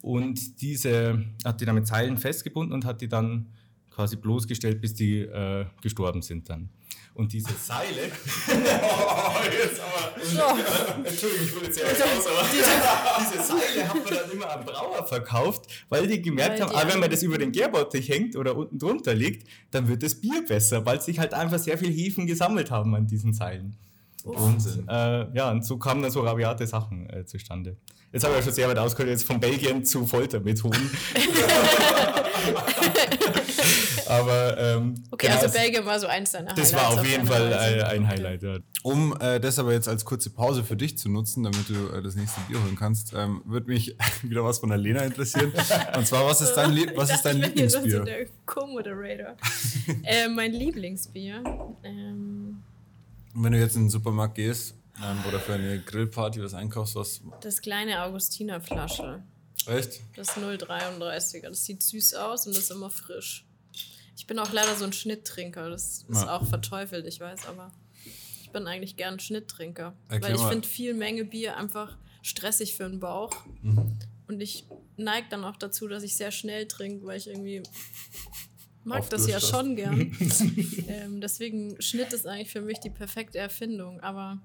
[0.00, 3.48] Und diese hat die dann mit Seilen festgebunden und hat die dann
[3.96, 6.68] quasi bloßgestellt, bis die äh, gestorben sind dann.
[7.14, 8.12] Und diese Seile.
[8.46, 8.52] oh,
[9.50, 10.22] jetzt aber.
[10.22, 11.08] So.
[11.08, 12.46] Entschuldigung, ich will jetzt ja raus, aber
[13.20, 16.92] diese Seile hat man dann immer am Brauer verkauft, weil die gemerkt weil haben, ah,
[16.92, 20.44] wenn man das über den Gärbottich hängt oder unten drunter liegt, dann wird das Bier
[20.46, 23.76] besser, weil sich halt einfach sehr viel Hefen gesammelt haben an diesen Seilen.
[24.22, 24.80] Wahnsinn.
[24.80, 27.78] Und, äh, ja, und so kamen dann so rabiate Sachen äh, zustande.
[28.12, 30.90] Jetzt habe ich ja schon sehr weit ausgeholt, jetzt von Belgien zu Foltermethoden.
[34.20, 37.50] Aber ähm, okay, genau, also Belgien war so eins deiner Das war auf jeden Fall
[37.50, 37.86] Weise.
[37.86, 38.42] ein Highlight.
[38.42, 38.58] Ja.
[38.82, 42.02] Um äh, das aber jetzt als kurze Pause für dich zu nutzen, damit du äh,
[42.02, 45.52] das nächste Bier holen kannst, ähm, würde mich wieder was von der Lena interessieren.
[45.96, 48.04] Und zwar, was ist dein, Lie was ist dein Lieblingsbier?
[48.04, 49.36] der Co-Moderator.
[50.04, 51.42] äh, mein Lieblingsbier.
[51.82, 52.62] Ähm,
[53.34, 57.20] wenn du jetzt in den Supermarkt gehst ähm, oder für eine Grillparty was einkaufst, was.
[57.40, 59.22] Das kleine Augustiner-Flasche.
[59.66, 60.00] Echt?
[60.14, 61.48] Das 0,33er.
[61.48, 63.45] Das sieht süß aus und das ist immer frisch.
[64.16, 65.68] Ich bin auch leider so ein Schnitttrinker.
[65.68, 66.36] Das ist ja.
[66.36, 67.70] auch verteufelt, ich weiß, aber
[68.40, 69.94] ich bin eigentlich gern Schnitttrinker.
[70.08, 73.32] Erklär weil ich finde viel Menge Bier einfach stressig für den Bauch.
[73.62, 73.98] Mhm.
[74.26, 77.62] Und ich neige dann auch dazu, dass ich sehr schnell trinke, weil ich irgendwie
[78.84, 80.00] mag das ja schon gern.
[80.88, 84.00] ähm, deswegen Schnitt ist eigentlich für mich die perfekte Erfindung.
[84.00, 84.40] Aber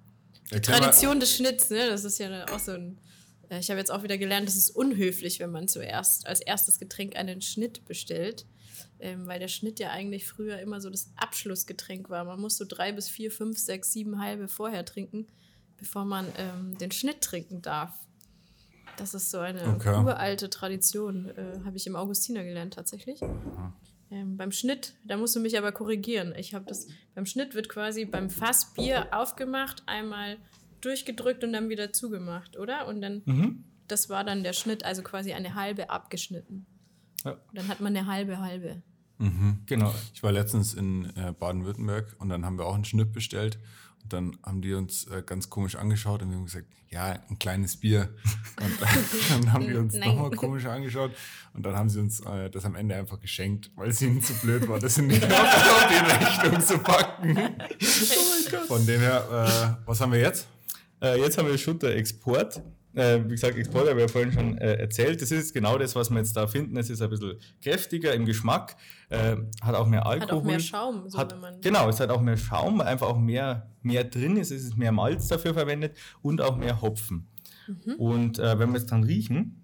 [0.50, 3.00] die Erklär Tradition des Schnitts, ne, das ist ja auch so ein.
[3.50, 6.78] Äh, ich habe jetzt auch wieder gelernt, es ist unhöflich, wenn man zuerst als erstes
[6.78, 8.46] Getränk einen Schnitt bestellt
[9.02, 12.24] ähm, weil der Schnitt ja eigentlich früher immer so das Abschlussgetränk war.
[12.26, 15.28] Man muss so drei bis vier, fünf, sechs, sieben halbe vorher trinken,
[15.78, 17.94] bevor man ähm, den Schnitt trinken darf.
[18.98, 19.96] Das ist so eine okay.
[19.96, 23.22] uralte Tradition, äh, habe ich im Augustiner gelernt tatsächlich.
[24.12, 26.34] Ähm, beim Schnitt, da musst du mich aber korrigieren.
[26.38, 30.38] Ich habe das, beim Schnitt wird quasi beim Fass Bier aufgemacht, einmal
[30.82, 32.88] durchgedrückt und dann wieder zugemacht, oder?
[32.88, 33.64] Und dann, mhm.
[33.88, 36.66] das war dann der Schnitt, also quasi eine halbe abgeschnitten.
[37.24, 37.38] Ja.
[37.54, 38.82] Dann hat man eine halbe halbe.
[39.22, 39.60] Mhm.
[39.68, 39.94] Genau.
[40.14, 43.60] Ich war letztens in äh, Baden-Württemberg und dann haben wir auch einen Schnitt bestellt.
[44.04, 47.40] Und dann haben die uns äh, ganz komisch angeschaut und wir haben gesagt, ja, ein
[47.40, 48.10] kleines Bier.
[48.60, 51.12] Und dann haben die uns nochmal komisch angeschaut
[51.54, 54.34] und dann haben sie uns äh, das am Ende einfach geschenkt, weil es ihnen zu
[54.34, 57.38] blöd war, das in die, Rechnung zu packen.
[57.38, 60.48] Oh Von dem her, äh, was haben wir jetzt?
[61.02, 62.62] Äh, jetzt haben wir Schutter Export.
[62.94, 65.22] Äh, wie gesagt, Export habe ich ja vorhin schon äh, erzählt.
[65.22, 66.76] Das ist genau das, was wir jetzt da finden.
[66.78, 68.76] Es ist ein bisschen kräftiger im Geschmack,
[69.10, 70.30] äh, hat auch mehr Alkohol.
[70.30, 71.10] Hat auch mehr Schaum.
[71.10, 74.52] So hat, genau, es hat auch mehr Schaum, einfach auch mehr, mehr drin ist.
[74.52, 77.28] Es ist mehr Malz dafür verwendet und auch mehr Hopfen.
[77.68, 77.94] Mhm.
[77.96, 79.58] Und äh, wenn wir es dann riechen,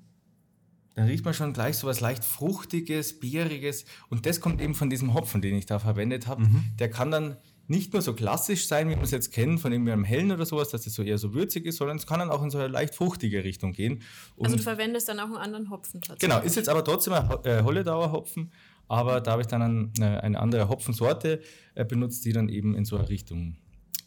[0.95, 3.85] dann riecht man schon gleich so was leicht Fruchtiges, Beeriges.
[4.09, 6.43] Und das kommt eben von diesem Hopfen, den ich da verwendet habe.
[6.43, 6.63] Mhm.
[6.79, 9.91] Der kann dann nicht nur so klassisch sein, wie wir es jetzt kennen, von irgendwie
[9.91, 12.29] einem hellen oder sowas, dass es so eher so würzig ist, sondern es kann dann
[12.29, 14.03] auch in so eine leicht fruchtige Richtung gehen.
[14.35, 16.29] Und also du verwendest dann auch einen anderen Hopfen tatsächlich?
[16.29, 18.51] Genau, ist jetzt aber trotzdem ein äh, Holledauer Hopfen,
[18.87, 21.41] aber da habe ich dann eine, eine andere Hopfensorte
[21.75, 23.57] äh, benutzt, die dann eben in so eine Richtung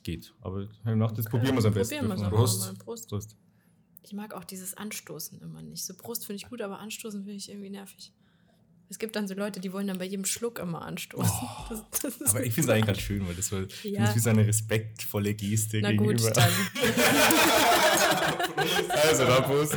[0.03, 0.35] geht.
[0.41, 1.37] Aber ich gedacht, das okay.
[1.37, 1.99] probieren wir es am besten.
[1.99, 2.79] Probieren wir es Prost.
[2.79, 3.09] Prost.
[3.09, 3.37] Prost.
[4.03, 5.85] Ich mag auch dieses Anstoßen immer nicht.
[5.85, 8.13] So Brust finde ich gut, aber Anstoßen finde ich irgendwie nervig.
[8.91, 11.31] Es gibt dann so Leute, die wollen dann bei jedem Schluck immer anstoßen.
[11.33, 14.01] Oh, das, das aber ich finde es eigentlich ganz schön, weil das, war, ja.
[14.01, 16.21] das ist so eine respektvolle Geste Na gegenüber.
[16.21, 16.51] Gut, dann.
[18.89, 19.77] also, da Prost.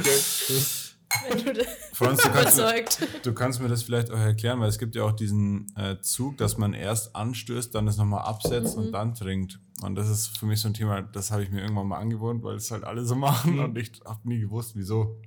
[1.93, 2.86] Franz, du kannst, mir,
[3.21, 6.38] du kannst mir das vielleicht auch erklären, weil es gibt ja auch diesen äh, Zug,
[6.38, 8.86] dass man erst anstößt, dann das nochmal absetzt mhm.
[8.86, 9.60] und dann trinkt.
[9.84, 12.43] Und das ist für mich so ein Thema, das habe ich mir irgendwann mal angewohnt,
[12.43, 13.65] weil es halt alle so machen mhm.
[13.65, 15.21] und ich habe nie gewusst, wieso.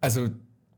[0.00, 0.30] Also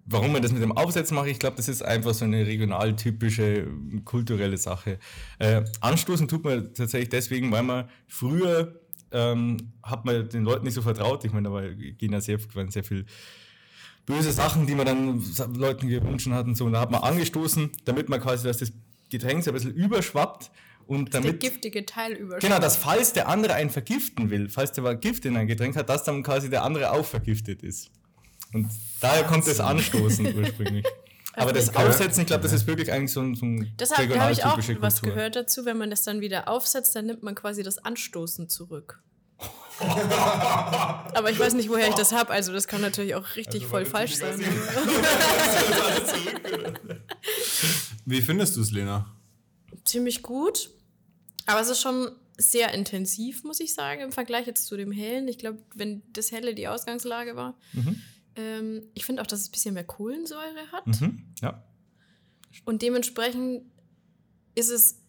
[0.06, 2.96] warum man das mit dem Aufsetzen macht, ich glaube, das ist einfach so eine regional
[2.96, 3.66] typische
[4.04, 4.98] kulturelle Sache.
[5.38, 8.80] Äh, anstoßen tut man tatsächlich deswegen, weil man früher
[9.12, 11.24] ähm, hat man den Leuten nicht so vertraut.
[11.24, 13.06] Ich meine, da gehen ja sehr, waren sehr viel
[14.06, 15.22] böse Sachen, die man dann
[15.54, 16.66] Leuten gewünscht hat und so.
[16.66, 18.72] Und da hat man angestoßen, damit man quasi, dass das
[19.10, 20.50] Getränk so ein bisschen überschwappt
[20.86, 22.42] und damit, der giftige Teil überschwappt.
[22.42, 25.88] Genau, dass falls der andere einen vergiften will, falls der Gift in ein Getränk hat,
[25.88, 27.90] dass dann quasi der andere auch vergiftet ist.
[28.54, 30.86] Und daher kommt das Anstoßen ursprünglich.
[31.36, 34.32] Aber das Aufsetzen, ich glaube, das ist wirklich eigentlich so ein, so ein Deshalb habe
[34.32, 34.80] ich auch Kultur.
[34.80, 38.48] was gehört dazu, wenn man das dann wieder aufsetzt, dann nimmt man quasi das Anstoßen
[38.48, 39.02] zurück.
[39.80, 42.30] Aber ich weiß nicht, woher ich das habe.
[42.32, 44.38] Also das kann natürlich auch richtig also, voll falsch sein.
[48.04, 49.12] Wie findest du es, Lena?
[49.84, 50.70] Ziemlich gut.
[51.46, 55.26] Aber es ist schon sehr intensiv, muss ich sagen, im Vergleich jetzt zu dem Hellen.
[55.26, 57.58] Ich glaube, wenn das Helle die Ausgangslage war.
[57.72, 58.00] Mhm.
[58.37, 60.87] Ähm, ich finde auch, dass es ein bisschen mehr Kohlensäure hat.
[60.87, 61.35] Mhm.
[61.40, 61.62] Ja.
[62.64, 63.64] Und dementsprechend
[64.55, 65.01] ist es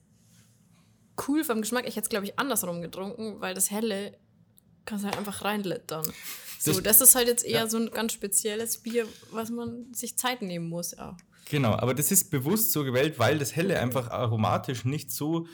[1.27, 1.87] cool vom Geschmack.
[1.87, 4.17] Ich hätte es, glaube ich, andersrum getrunken, weil das Helle
[4.85, 6.05] kannst du halt einfach reinlittern.
[6.59, 7.69] So, das, das ist halt jetzt eher ja.
[7.69, 11.17] so ein ganz spezielles Bier, was man sich Zeit nehmen muss auch.
[11.47, 15.45] Genau, aber das ist bewusst so gewählt, weil das Helle einfach aromatisch nicht so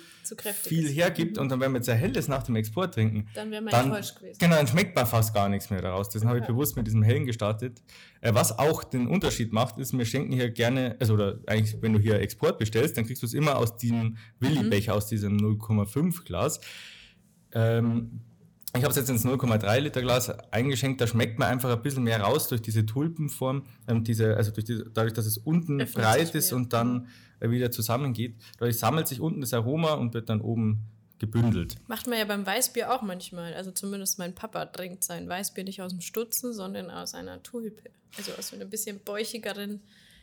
[0.63, 0.95] viel ist.
[0.95, 1.37] hergibt.
[1.37, 3.89] Und dann, wenn wir jetzt ein Helles nach dem Export trinken, dann wäre man dann,
[3.89, 4.37] falsch gewesen.
[4.39, 6.07] Genau, dann schmeckt man fast gar nichts mehr daraus.
[6.07, 6.39] Deswegen okay.
[6.39, 7.81] habe ich bewusst mit diesem Hellen gestartet.
[8.21, 11.91] Äh, was auch den Unterschied macht, ist, wir schenken hier gerne, also oder eigentlich, wenn
[11.91, 14.97] du hier Export bestellst, dann kriegst du es immer aus diesem Willi-Becher, mhm.
[14.97, 16.61] aus diesem 0,5 Glas.
[17.53, 18.21] Ähm,
[18.75, 22.03] ich habe es jetzt ins 0,3 Liter Glas eingeschenkt, da schmeckt man einfach ein bisschen
[22.03, 26.03] mehr raus durch diese Tulpenform, ähm, diese, also durch die, dadurch, dass es unten Öffnet
[26.03, 27.07] breit ist und dann
[27.41, 28.35] äh, wieder zusammengeht.
[28.59, 30.85] Dadurch sammelt sich unten das Aroma und wird dann oben
[31.19, 31.75] gebündelt.
[31.87, 33.53] Macht man ja beim Weißbier auch manchmal.
[33.53, 37.89] Also zumindest mein Papa trinkt sein Weißbier nicht aus dem Stutzen, sondern aus einer Tulpe.
[38.17, 39.81] Also aus einer bisschen bäuchigeren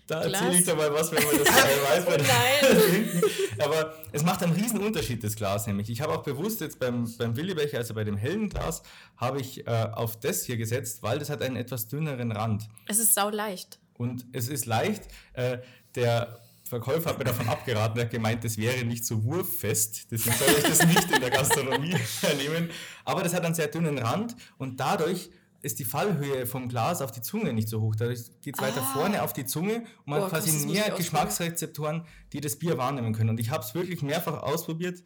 [0.09, 2.05] da erzähle ich dir mal was, wenn man das weiß.
[2.07, 3.23] oh nein.
[3.61, 5.91] Aber es macht einen riesen Unterschied, das Glas nämlich.
[5.91, 8.83] Ich habe auch bewusst jetzt beim, beim Willibecher, also bei dem hellen Glas,
[9.19, 12.69] habe ich äh, auf das hier gesetzt, weil das hat einen etwas dünneren Rand.
[12.87, 13.79] Es ist sau leicht.
[13.99, 15.03] Und es ist leicht.
[15.35, 15.59] Äh,
[15.95, 20.11] der Verkäufer hat mir davon abgeraten, er hat gemeint, das wäre nicht so wurffest.
[20.11, 21.97] Deswegen soll ich das nicht in der Gastronomie
[22.39, 22.71] nehmen.
[23.05, 27.11] Aber das hat einen sehr dünnen Rand und dadurch ist die Fallhöhe vom Glas auf
[27.11, 27.95] die Zunge nicht so hoch.
[27.97, 28.67] Dadurch geht es ah.
[28.67, 32.79] weiter vorne auf die Zunge und man Boah, hat quasi mehr Geschmacksrezeptoren, die das Bier
[32.79, 33.31] wahrnehmen können.
[33.31, 35.03] Und ich habe es wirklich mehrfach ausprobiert.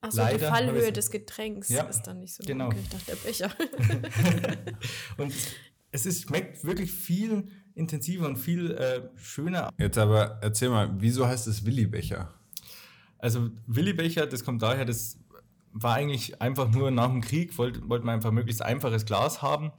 [0.00, 2.66] Achso, die Fallhöhe des Getränks ja, ist dann nicht so genau.
[2.66, 3.50] Okay, ich dachte, der Becher.
[5.16, 5.32] und
[5.90, 9.70] es ist, schmeckt wirklich viel intensiver und viel äh, schöner.
[9.78, 12.32] Jetzt aber erzähl mal, wieso heißt es Willi-Becher?
[13.18, 15.15] Also Willi-Becher, das kommt daher, das
[15.82, 19.72] war eigentlich einfach nur nach dem Krieg, wollte wollt man einfach möglichst einfaches Glas haben,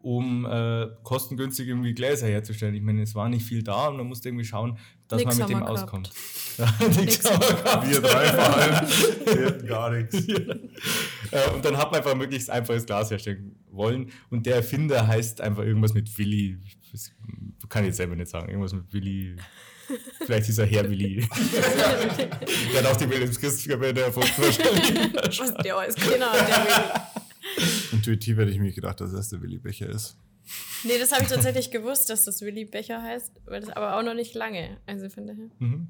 [0.00, 2.74] um äh, kostengünstig irgendwie Gläser herzustellen.
[2.74, 4.78] Ich meine, es war nicht viel da und man musste irgendwie schauen,
[5.08, 6.10] dass nix man mit dem auskommt.
[6.56, 7.90] Ja, nichts haben wir gehabt.
[7.90, 8.88] Wir drei vor allem.
[9.26, 10.24] Wir hatten gar nichts.
[10.28, 11.40] Ja.
[11.40, 14.12] Äh, und dann hat man einfach möglichst einfaches Glas herstellen wollen.
[14.30, 16.58] Und der Erfinder heißt einfach irgendwas mit Willi.
[16.92, 17.10] Das
[17.68, 18.50] kann ich jetzt selber nicht sagen.
[18.50, 19.34] Irgendwas mit Willi.
[20.24, 21.16] Vielleicht dieser Herr Willi.
[22.72, 24.30] der hat auch die Wilhelms Christkapelle erfunden.
[24.38, 27.00] Was der ist, genau, der Willi.
[27.92, 30.16] Intuitiv hätte ich mir gedacht, dass das der Willi Becher ist.
[30.84, 34.02] Nee, das habe ich tatsächlich gewusst, dass das Willi Becher heißt, weil das aber auch
[34.02, 34.78] noch nicht lange.
[34.86, 35.50] Also von daher.
[35.58, 35.88] Mhm.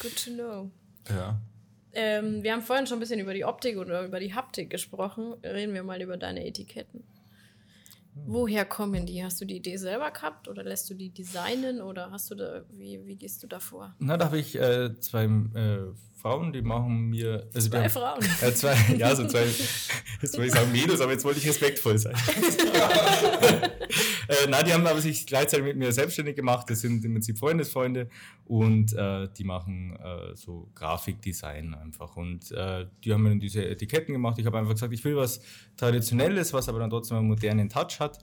[0.00, 0.70] Good to know.
[1.08, 1.40] Ja.
[1.92, 5.34] Ähm, wir haben vorhin schon ein bisschen über die Optik oder über die Haptik gesprochen.
[5.42, 7.04] Reden wir mal über deine Etiketten.
[8.24, 9.22] Woher kommen die?
[9.22, 12.62] Hast du die Idee selber gehabt oder lässt du die designen oder hast du da,
[12.70, 13.94] wie, wie gehst du da vor?
[13.98, 15.92] Na, da habe ich äh, zwei äh,
[16.26, 17.48] Frauen, die machen mir.
[17.54, 18.18] Also zwei haben, Frauen.
[18.42, 19.44] Äh, zwei, ja, so zwei.
[19.44, 22.14] Jetzt wollte ich sagen Mädels, aber jetzt wollte ich respektvoll sein.
[24.28, 26.68] äh, nein, die haben aber sich gleichzeitig mit mir selbstständig gemacht.
[26.68, 28.08] Das sind im Prinzip Freundesfreunde
[28.44, 32.16] und äh, die machen äh, so Grafikdesign einfach.
[32.16, 34.38] Und äh, die haben mir dann diese Etiketten gemacht.
[34.40, 35.40] Ich habe einfach gesagt, ich will was
[35.76, 38.18] Traditionelles, was aber dann trotzdem einen modernen Touch hat.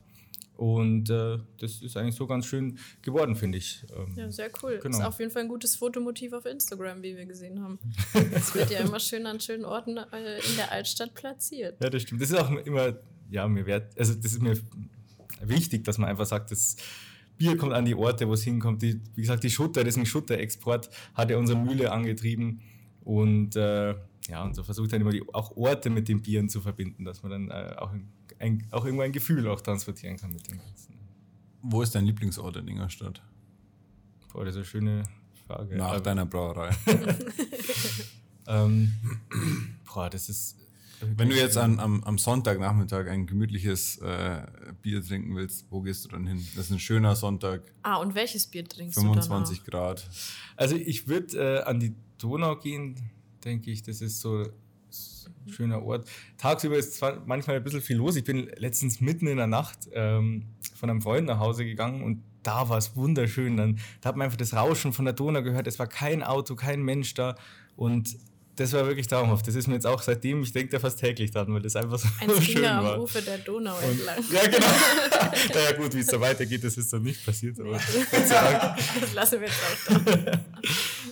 [0.55, 3.83] Und äh, das ist eigentlich so ganz schön geworden, finde ich.
[3.95, 4.79] Ähm, ja, sehr cool.
[4.81, 4.99] Genau.
[4.99, 7.79] Ist auf jeden Fall ein gutes Fotomotiv auf Instagram, wie wir gesehen haben.
[8.31, 11.81] Das wird ja immer schön an schönen Orten äh, in der Altstadt platziert.
[11.81, 12.21] Ja, das stimmt.
[12.21, 12.93] Das ist auch immer,
[13.29, 14.57] ja, mir wert, also das ist mir
[15.41, 16.75] wichtig, dass man einfach sagt, das
[17.37, 18.81] Bier kommt an die Orte, wo es hinkommt.
[18.81, 22.61] Die, wie gesagt, die Schutter, das ist ein Schutterexport, hat ja unsere Mühle angetrieben.
[23.01, 23.95] Und äh,
[24.29, 27.23] ja, und so versucht dann immer die, auch Orte mit den Bieren zu verbinden, dass
[27.23, 28.07] man dann äh, auch in
[28.43, 30.93] ein, auch irgendwo ein Gefühl auch transportieren kann mit dem Ganzen.
[31.61, 33.21] Wo ist dein Lieblingsort in Ingolstadt?
[34.31, 35.03] Boah, das ist eine schöne
[35.47, 35.77] Frage.
[35.77, 36.75] Nach Aber, deiner Brauerei.
[38.47, 38.93] ähm,
[39.85, 40.57] boah, das ist.
[41.15, 44.45] Wenn du jetzt an, am, am Sonntagnachmittag ein gemütliches äh,
[44.81, 46.45] Bier trinken willst, wo gehst du dann hin?
[46.55, 47.61] Das ist ein schöner Sonntag.
[47.81, 50.09] Ah, und welches Bier trinkst 25 du 25 Grad.
[50.55, 52.95] Also ich würde äh, an die Donau gehen,
[53.43, 53.83] denke ich.
[53.83, 54.45] Das ist so
[55.47, 56.07] schöner Ort.
[56.37, 58.15] Tagsüber ist zwar manchmal ein bisschen viel los.
[58.15, 62.23] Ich bin letztens mitten in der Nacht ähm, von einem Freund nach Hause gegangen und
[62.43, 63.57] da war es wunderschön.
[63.57, 65.67] Dann, da hat man einfach das Rauschen von der Donau gehört.
[65.67, 67.35] Es war kein Auto, kein Mensch da.
[67.75, 68.17] Und
[68.55, 69.47] das war wirklich traumhaft.
[69.47, 71.97] Das ist mir jetzt auch seitdem, ich denke da fast täglich dran, weil das einfach
[71.97, 73.01] so Ein schön am war.
[73.01, 74.23] Ufer der Donau und, entlang.
[74.31, 74.67] Ja, genau.
[75.53, 77.59] naja, gut, wie es da weitergeht, das ist dann nicht passiert.
[77.59, 80.39] Aber das lassen wir jetzt auch da.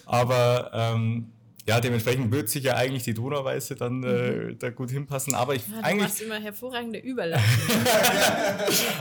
[0.06, 1.32] aber ähm,
[1.68, 4.60] ja, dementsprechend wird sich ja eigentlich die Donauweiße dann äh, mhm.
[4.60, 5.36] da gut hinpassen.
[5.36, 6.02] Aber ich ja, du eigentlich.
[6.02, 7.86] machst immer hervorragende Überleitungen.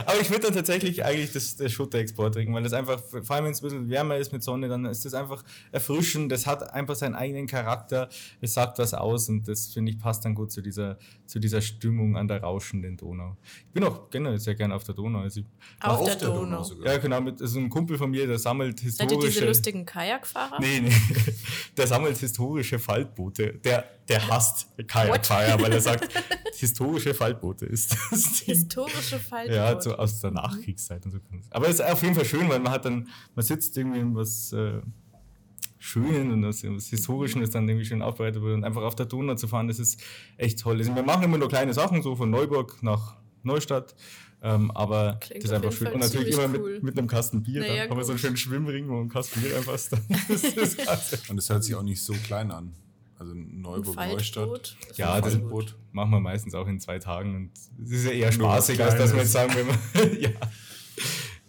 [0.05, 3.45] aber ich würde dann tatsächlich eigentlich das, das Schutterexport trinken, weil das einfach, vor allem
[3.45, 6.31] wenn es ein bisschen wärmer ist mit Sonne, dann ist das einfach erfrischend.
[6.31, 8.09] Das hat einfach seinen eigenen Charakter.
[8.41, 11.61] Es sagt was aus und das finde ich passt dann gut zu dieser, zu dieser
[11.61, 13.37] Stimmung an der rauschenden Donau.
[13.67, 15.21] Ich bin auch generell sehr gerne auf der Donau.
[15.21, 15.41] Also
[15.79, 16.63] auf, auf der, der, Donau.
[16.63, 17.21] Donau ja, genau.
[17.21, 19.15] Mit, also ein Kumpel von mir, der sammelt historische.
[19.15, 20.59] Seid ihr diese lustigen Kajakfahrer?
[20.59, 20.91] Nee, nee.
[21.77, 23.53] Der sammelt historische historische Faltboote.
[23.63, 26.09] Der, der hasst Kajakfahrer, weil er sagt,
[26.55, 29.55] historische Faltboote ist das Historische Faltboote?
[29.55, 31.19] Ja, so aus der Nachkriegszeit und so.
[31.49, 34.15] Aber es ist auf jeden Fall schön, weil man hat dann, man sitzt irgendwie in
[34.15, 34.81] was äh,
[35.83, 39.07] Schönen und das, was Historischen ist dann irgendwie schön aufbereitet wird und einfach auf der
[39.07, 39.99] Donau zu fahren, das ist
[40.37, 40.77] echt toll.
[40.77, 43.95] Also wir machen immer nur kleine Sachen, so von Neuburg nach Neustadt.
[44.43, 45.87] Ähm, aber Klingt das ist einfach schön.
[45.93, 46.73] Und natürlich immer cool.
[46.73, 47.61] mit, mit einem Kasten Bier.
[47.61, 49.91] Naja, dann haben wir so einen schönen Schwimmring, wo ein Kasten Bier reinpasst.
[50.27, 51.19] das ist klasse.
[51.29, 52.73] Und das hört sich auch nicht so klein an.
[53.19, 54.75] Also Neuburg, Neustadt.
[54.87, 57.35] Das ja, das Boot machen wir meistens auch in zwei Tagen.
[57.35, 57.51] Und
[57.85, 60.19] es ist ja eher spaßig, als dass wir jetzt sagen, wenn wir.
[60.31, 60.31] ja.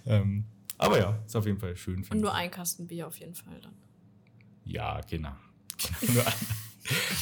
[0.05, 0.45] Ähm,
[0.77, 2.05] aber ja, ist auf jeden Fall schön.
[2.11, 3.73] Und nur ein Kasten Bier auf jeden Fall dann.
[4.65, 5.33] Ja, genau.
[6.13, 6.33] nur ein.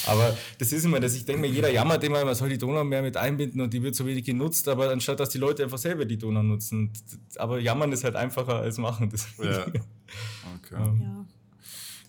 [0.07, 2.83] Aber das ist immer, dass ich denke mir, jeder jammert immer, man soll die Donau
[2.85, 5.79] mehr mit einbinden und die wird so wenig genutzt, aber anstatt dass die Leute einfach
[5.79, 6.92] selber die Donau nutzen.
[7.37, 9.11] Aber jammern ist halt einfacher als machen.
[9.11, 9.66] Das ja.
[9.66, 10.75] Okay.
[10.75, 11.27] Ja.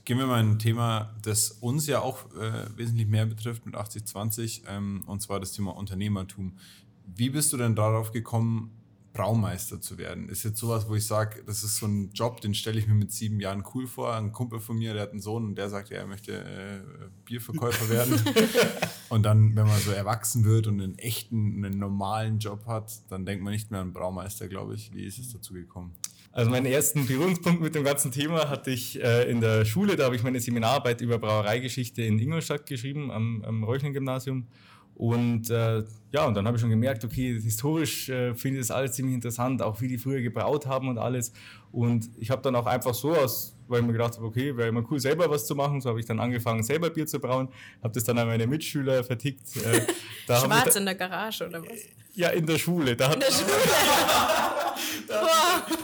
[0.03, 4.63] Gehen wir mal ein Thema, das uns ja auch äh, wesentlich mehr betrifft mit 8020,
[4.67, 6.57] ähm, und zwar das Thema Unternehmertum.
[7.05, 8.71] Wie bist du denn darauf gekommen,
[9.13, 10.29] Braumeister zu werden.
[10.29, 12.93] Ist jetzt sowas, wo ich sage, das ist so ein Job, den stelle ich mir
[12.93, 14.15] mit sieben Jahren cool vor.
[14.15, 16.79] Ein Kumpel von mir, der hat einen Sohn und der sagt, ja, er möchte äh,
[17.25, 18.21] Bierverkäufer werden.
[19.09, 23.25] und dann, wenn man so erwachsen wird und einen echten, einen normalen Job hat, dann
[23.25, 24.93] denkt man nicht mehr an Braumeister, glaube ich.
[24.93, 25.93] Wie ist es dazu gekommen?
[26.33, 29.97] Also meinen ersten Berührungspunkt mit dem ganzen Thema hatte ich äh, in der Schule.
[29.97, 34.47] Da habe ich meine Seminararbeit über Brauereigeschichte in Ingolstadt geschrieben, am, am Reuchlin-Gymnasium.
[34.95, 38.75] Und äh, ja, und dann habe ich schon gemerkt, okay, historisch äh, finde ich das
[38.75, 41.31] alles ziemlich interessant, auch wie die früher gebraut haben und alles.
[41.71, 44.69] Und ich habe dann auch einfach so aus, weil ich mir gedacht habe, okay, wäre
[44.69, 45.81] immer cool, selber was zu machen.
[45.81, 47.49] So habe ich dann angefangen, selber Bier zu brauen,
[47.81, 49.55] habe das dann an meine Mitschüler vertickt.
[49.57, 49.81] Äh,
[50.27, 51.79] Schwarz in der Garage oder was?
[52.13, 52.95] Ja, in der Schule.
[52.95, 53.51] Da in der Schule.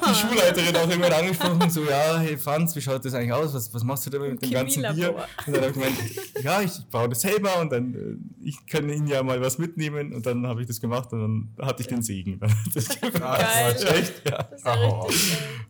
[0.10, 3.54] die Schulleiterin auch irgendwann angesprochen, so, ja, hey Franz, wie schaut das eigentlich aus?
[3.54, 5.15] Was, was machst du da mit dem ganzen Bier?
[5.45, 5.95] Und dann habe ich gemeint,
[6.43, 10.13] ja, ich baue das selber und dann, äh, ich kann Ihnen ja mal was mitnehmen.
[10.13, 12.39] Und dann habe ich das gemacht und dann hatte ich den Segen.
[12.73, 14.43] Das, war echt, ja.
[14.43, 15.08] Das war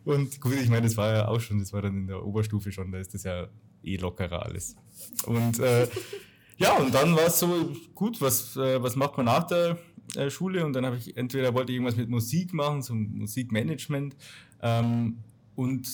[0.04, 2.72] und gut, ich meine, das war ja auch schon, das war dann in der Oberstufe
[2.72, 3.48] schon, da ist das ja
[3.82, 4.76] eh lockerer alles.
[5.26, 5.88] Und äh,
[6.56, 9.78] ja, und dann war es so, gut, was, äh, was macht man nach der
[10.16, 14.16] äh, Schule und dann habe ich entweder wollte ich irgendwas mit Musik machen, so Musikmanagement
[14.62, 15.18] ähm,
[15.54, 15.88] und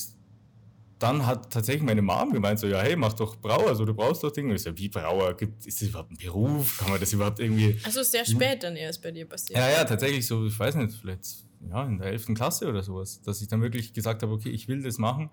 [0.98, 4.22] dann hat tatsächlich meine Mom gemeint, so, ja, hey, mach doch Brauer, also du brauchst
[4.22, 4.55] doch Dinge.
[4.55, 5.37] Ich so, wie Brauer?
[5.37, 6.79] Gibt, ist das überhaupt ein Beruf?
[6.79, 7.77] Kann man das überhaupt irgendwie...
[7.85, 9.59] Also sehr spät dann erst bei dir passiert.
[9.59, 12.35] Ja, ja, tatsächlich so, ich weiß nicht, vielleicht ja, in der 11.
[12.35, 15.31] Klasse oder sowas, dass ich dann wirklich gesagt habe, okay, ich will das machen.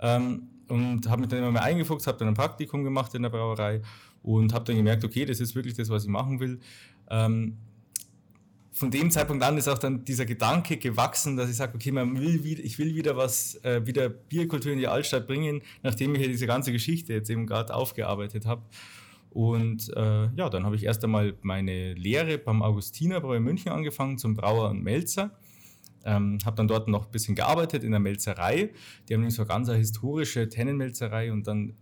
[0.00, 3.30] Ähm, und habe mich dann immer mehr eingefuchst, habe dann ein Praktikum gemacht in der
[3.30, 3.82] Brauerei
[4.22, 6.58] und habe dann gemerkt, okay, das ist wirklich das, was ich machen will.
[7.08, 7.56] Ähm,
[8.72, 12.20] von dem Zeitpunkt an ist auch dann dieser Gedanke gewachsen, dass ich sage, okay, man
[12.20, 16.20] will wieder, ich will wieder was, äh, wieder Bierkultur in die Altstadt bringen, nachdem ich
[16.20, 18.62] ja diese ganze Geschichte jetzt eben gerade aufgearbeitet habe.
[19.30, 24.18] Und äh, ja, dann habe ich erst einmal meine Lehre beim Augustinerbräu in München angefangen
[24.18, 25.30] zum Brauer und Melzer.
[26.06, 28.70] Ähm, habe dann dort noch ein bisschen gearbeitet in der Melzerei.
[29.08, 31.74] Die haben nämlich so eine ganz historische Tennenmelzerei und dann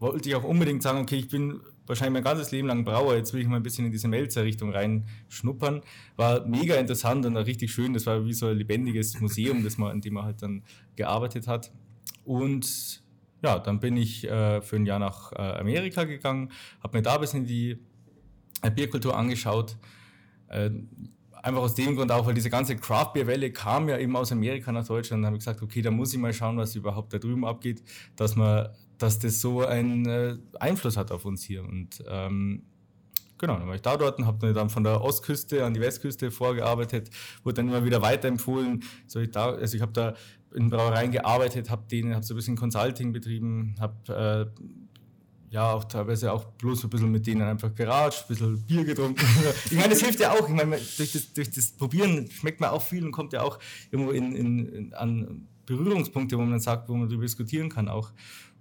[0.00, 3.32] wollte ich auch unbedingt sagen, okay, ich bin wahrscheinlich mein ganzes Leben lang Brauer, jetzt
[3.32, 5.82] will ich mal ein bisschen in diese Melzer-Richtung reinschnuppern.
[6.16, 7.94] War mega interessant und richtig schön.
[7.94, 10.64] Das war wie so ein lebendiges Museum, das man, an dem man halt dann
[10.96, 11.72] gearbeitet hat.
[12.24, 13.02] Und
[13.42, 17.14] ja, dann bin ich äh, für ein Jahr nach äh, Amerika gegangen, habe mir da
[17.14, 17.78] ein bisschen die
[18.74, 19.76] Bierkultur angeschaut.
[20.48, 20.70] Äh,
[21.42, 24.86] einfach aus dem Grund auch, weil diese ganze Craft-Bier-Welle kam ja eben aus Amerika nach
[24.86, 25.22] Deutschland.
[25.22, 27.82] Da habe ich gesagt, okay, da muss ich mal schauen, was überhaupt da drüben abgeht,
[28.16, 28.68] dass man
[29.02, 31.64] dass das so einen äh, Einfluss hat auf uns hier.
[31.64, 32.62] Und ähm,
[33.36, 36.30] genau, dann war ich da dort und habe dann von der Ostküste an die Westküste
[36.30, 37.10] vorgearbeitet,
[37.42, 38.84] wurde dann immer wieder weiterempfohlen.
[39.08, 40.14] So ich da, also ich habe da
[40.54, 44.62] in Brauereien gearbeitet, habe denen, habe so ein bisschen Consulting betrieben, habe äh,
[45.52, 49.24] ja auch teilweise auch bloß ein bisschen mit denen einfach geratscht, ein bisschen Bier getrunken.
[49.66, 50.48] ich meine, das hilft ja auch.
[50.48, 53.58] Ich meine, durch das, durch das Probieren schmeckt man auch viel und kommt ja auch
[53.90, 58.12] irgendwo in, in, in an Berührungspunkte, wo man sagt, wo man darüber diskutieren kann auch.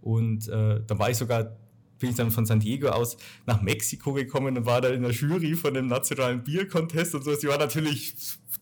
[0.01, 1.55] Und äh, da war ich sogar
[1.97, 3.15] bin ich dann von San Diego aus
[3.45, 7.35] nach Mexiko gekommen und war da in der Jury von dem nationalen Biercontest und so.
[7.35, 8.15] Sie war natürlich,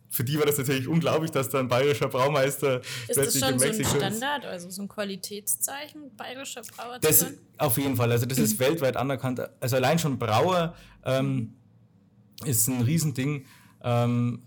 [0.10, 3.66] für die war das natürlich unglaublich, dass da ein bayerischer Braumeister Ist das schon so
[3.66, 7.38] ein Standard, also so ein Qualitätszeichen, bayerischer Brauer das, zu?
[7.58, 9.42] Auf jeden Fall, also das ist weltweit anerkannt.
[9.60, 11.54] Also allein schon Brauer ähm,
[12.44, 13.46] ist ein Riesending.
[13.84, 14.44] Ähm,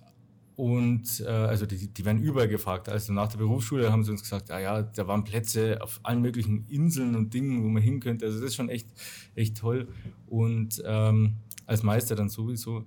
[0.57, 2.89] und äh, also die, die werden überall gefragt.
[2.89, 6.21] Also nach der Berufsschule haben sie uns gesagt, ja, ja, da waren Plätze auf allen
[6.21, 8.27] möglichen Inseln und Dingen, wo man hin könnte.
[8.27, 8.89] Also das ist schon echt,
[9.35, 9.89] echt toll.
[10.27, 11.37] Und ähm,
[11.67, 12.85] als Meister dann sowieso.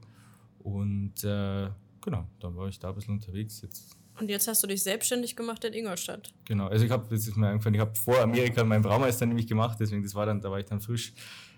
[0.60, 1.70] Und äh,
[2.06, 3.62] genau, dann war ich da ein bisschen unterwegs.
[3.62, 6.34] Jetzt und jetzt hast du dich selbstständig gemacht in Ingolstadt.
[6.46, 9.48] Genau, also ich habe, das ist mir eingefallen, ich habe vor Amerika meinen Braumeister nämlich
[9.48, 11.14] gemacht, deswegen das war dann, da war ich dann frisch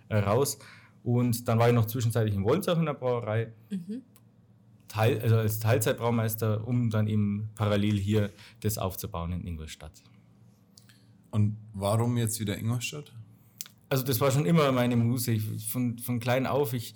[0.10, 0.58] äh, raus.
[1.04, 3.54] Und dann war ich noch zwischenzeitlich in Wolzach in der Brauerei.
[3.70, 4.02] Mhm.
[4.88, 8.32] Teil, also als Teilzeitbraumeister, um dann eben parallel hier
[8.62, 10.02] das aufzubauen in Ingolstadt.
[11.30, 13.14] Und warum jetzt wieder Ingolstadt?
[13.90, 15.32] Also das war schon immer meine Muse.
[15.32, 16.96] Ich, von, von klein auf, ich,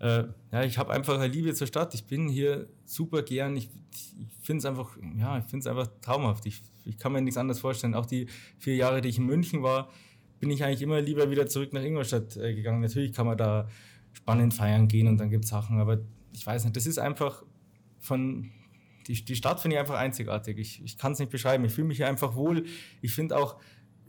[0.00, 1.94] äh, ja, ich habe einfach eine Liebe zur Stadt.
[1.94, 3.56] Ich bin hier super gern.
[3.56, 6.46] Ich, ich finde es einfach, ja, ich finde es einfach traumhaft.
[6.46, 7.94] Ich, ich kann mir nichts anderes vorstellen.
[7.94, 8.26] Auch die
[8.58, 9.90] vier Jahre, die ich in München war,
[10.40, 12.80] bin ich eigentlich immer lieber wieder zurück nach Ingolstadt äh, gegangen.
[12.80, 13.68] Natürlich kann man da
[14.14, 15.98] spannend feiern gehen und dann gibt es Sachen, aber
[16.32, 17.44] ich weiß nicht, das ist einfach
[17.98, 18.50] von,
[19.06, 20.58] die, die Stadt finde ich einfach einzigartig.
[20.58, 21.64] Ich, ich kann es nicht beschreiben.
[21.64, 22.64] Ich fühle mich hier einfach wohl.
[23.02, 23.56] Ich finde auch,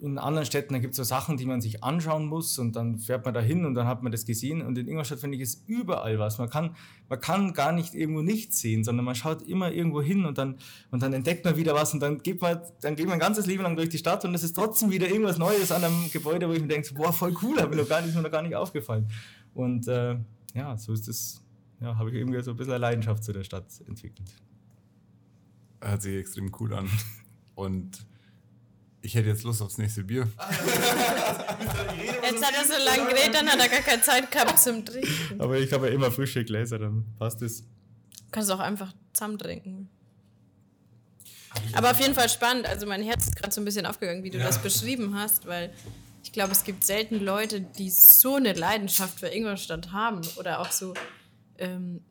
[0.02, 2.97] in anderen Städten, da gibt es so Sachen, die man sich anschauen muss und dann
[2.97, 4.64] fährt man da hin und dann hat man das gesehen.
[4.64, 6.39] Und in Ingolstadt finde ich es überall was.
[6.39, 6.76] Man kann,
[7.08, 10.58] man kann gar nicht irgendwo nichts sehen, sondern man schaut immer irgendwo hin und dann,
[10.89, 13.45] und dann entdeckt man wieder was und dann geht man, dann geht man ein ganzes
[13.45, 16.49] Leben lang durch die Stadt und es ist trotzdem wieder irgendwas Neues an einem Gebäude,
[16.49, 19.08] wo ich mir denke, boah, voll cool, mir noch mir noch gar nicht aufgefallen.
[19.54, 20.18] Und äh,
[20.56, 21.43] ja, so ist es
[21.80, 24.34] ja, habe ich irgendwie so ein bisschen Leidenschaft zu der Stadt entwickelt.
[25.80, 26.89] Hört sich extrem cool an.
[27.56, 28.06] Und
[29.02, 30.28] ich hätte jetzt Lust aufs nächste Bier.
[32.24, 35.39] jetzt hat er so lange geredet, dann hat er gar keine Zeit gehabt zum Trinken.
[35.39, 37.62] Aber ich habe ja immer frische Gläser, dann passt es.
[37.62, 37.68] Du
[38.32, 39.89] kannst auch einfach zusammen trinken.
[41.74, 42.66] Aber auf jeden Fall spannend.
[42.68, 44.45] Also mein Herz ist gerade so ein bisschen aufgegangen, wie du ja.
[44.45, 45.74] das beschrieben hast, weil
[46.24, 50.72] ich glaube, es gibt selten Leute, die so eine Leidenschaft für Ingolstadt haben oder auch
[50.72, 50.93] so
[51.58, 52.02] ähm,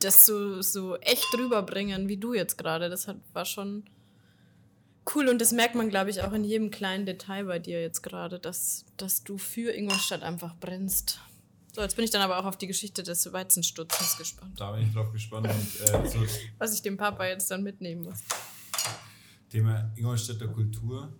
[0.00, 2.88] das so, so echt rüberbringen, wie du jetzt gerade.
[2.88, 3.84] Das hat, war schon
[5.14, 8.02] cool und das merkt man, glaube ich, auch in jedem kleinen Detail bei dir jetzt
[8.02, 11.20] gerade, dass, dass du für Ingolstadt einfach brennst.
[11.74, 14.58] So, jetzt bin ich dann aber auch auf die Geschichte des Weizenstutzes gespannt.
[14.58, 15.46] Da bin ich drauf gespannt.
[15.46, 16.18] Und, äh, so
[16.58, 18.24] Was ich dem Papa jetzt dann mitnehmen muss.
[19.50, 21.12] Thema Ingolstädter Kultur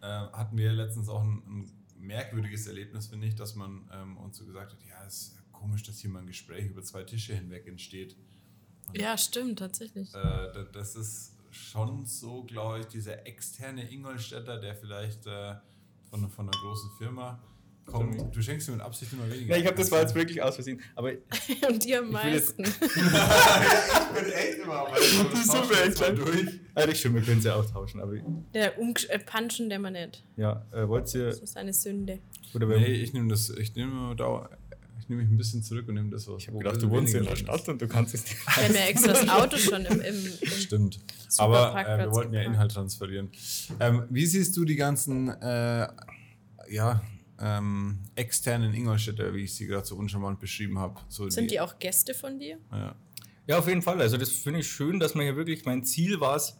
[0.00, 4.36] äh, hatten wir letztens auch ein, ein merkwürdiges Erlebnis, finde ich, dass man ähm, uns
[4.36, 7.66] so gesagt hat, ja, es komisch, dass hier mal ein Gespräch über zwei Tische hinweg
[7.66, 8.16] entsteht.
[8.86, 10.14] Und ja, stimmt, tatsächlich.
[10.14, 15.54] Äh, das ist schon so, glaube ich, dieser externe Ingolstädter, der vielleicht äh,
[16.10, 17.38] von, von einer großen Firma
[17.88, 18.36] kommt.
[18.36, 19.54] Du schenkst mir mit Absicht immer weniger.
[19.54, 20.80] Ja, ich habe das war jetzt wirklich aus Versehen.
[20.94, 21.12] Aber
[21.68, 22.62] Und die am meisten.
[22.64, 25.36] ich bin echt immer am meisten.
[25.44, 26.60] Super echt durch.
[26.74, 28.00] Eigentlich schon, wir können sie austauschen.
[28.00, 28.14] Aber
[28.54, 30.22] der Umpanschen, der man nicht.
[30.36, 31.26] Ja, äh, wollt ihr.
[31.26, 32.20] Das ist eine Sünde.
[32.54, 34.48] Oder nee, ich nehme das, ich nehme da
[35.08, 36.42] nehme ich ein bisschen zurück und nehme das, was.
[36.42, 37.68] Ich habe gedacht, du wohnst in der Stadt ist.
[37.68, 38.36] und du kannst es nicht.
[38.56, 40.00] Wir haben ja extra das Auto schon im.
[40.00, 41.00] im, im Stimmt.
[41.38, 43.30] Aber äh, wir wollten ja Inhalt transferieren.
[43.80, 45.88] Ähm, wie siehst du die ganzen äh,
[46.70, 47.02] ja,
[47.40, 51.00] ähm, externen Ingolstädter, wie ich sie gerade so uncharmant beschrieben habe?
[51.08, 52.58] So Sind die, die, auch Gäste von dir?
[52.72, 52.94] Ja.
[53.46, 54.00] ja, auf jeden Fall.
[54.00, 56.56] Also, das finde ich schön, dass man hier wirklich, mein Ziel war es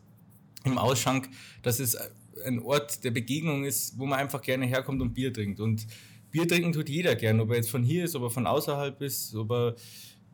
[0.65, 1.29] im Ausschank,
[1.63, 1.97] dass es
[2.45, 5.61] ein Ort der Begegnung ist, wo man einfach gerne herkommt und Bier trinkt.
[5.61, 5.87] Und
[6.39, 9.01] Bier trinken tut jeder gern, ob er jetzt von hier ist, ob er von außerhalb
[9.03, 9.75] ist, ob er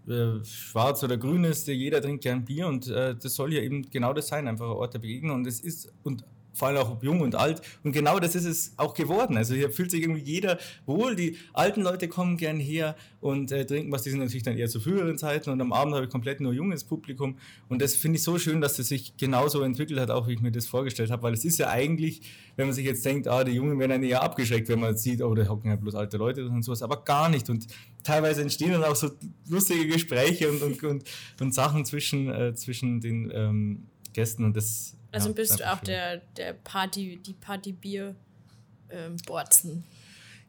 [0.06, 3.88] äh, schwarz oder grün ist, jeder trinkt gern Bier und äh, das soll ja eben
[3.90, 5.36] genau das sein, einfach ein Ort der Begegnung.
[5.36, 6.24] Und es ist und
[6.54, 7.60] vor allem auch jung und alt.
[7.82, 9.36] Und genau das ist es auch geworden.
[9.36, 11.16] Also hier fühlt sich irgendwie jeder wohl.
[11.16, 14.02] Die alten Leute kommen gern her und äh, trinken was.
[14.02, 16.52] Die sind natürlich dann eher zu früheren Zeiten und am Abend habe ich komplett nur
[16.52, 17.38] junges Publikum.
[17.68, 20.40] Und das finde ich so schön, dass das sich genauso entwickelt hat, auch wie ich
[20.40, 21.22] mir das vorgestellt habe.
[21.24, 22.22] Weil es ist ja eigentlich,
[22.56, 25.22] wenn man sich jetzt denkt, ah, die Jungen werden dann eher abgeschreckt, wenn man sieht,
[25.22, 26.82] oh, da hocken ja bloß alte Leute und sowas.
[26.82, 27.50] Aber gar nicht.
[27.50, 27.66] Und
[28.04, 29.10] teilweise entstehen dann auch so
[29.48, 31.04] lustige Gespräche und, und, und,
[31.40, 34.44] und Sachen zwischen, äh, zwischen den ähm, Gästen.
[34.44, 38.14] Und das also ja, bist du auch der, der Party, die Partybier
[38.90, 39.84] ähm, Borzen.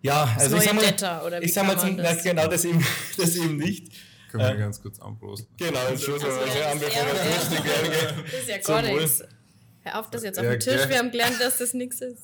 [0.01, 2.23] Ja, also ich sag mal, oder wie ich sag mal zum, das?
[2.23, 2.83] genau das eben,
[3.17, 3.91] das eben nicht.
[4.29, 5.47] Können wir äh, ganz kurz anprosten.
[5.57, 8.23] Genau, das ist also, ja, an, bevor wir richtig.
[8.31, 9.23] Das ist ja gar nichts.
[9.81, 10.89] Hör auf, das jetzt auf ja, dem Tisch.
[10.89, 12.23] Wir haben gelernt, dass das nichts ist.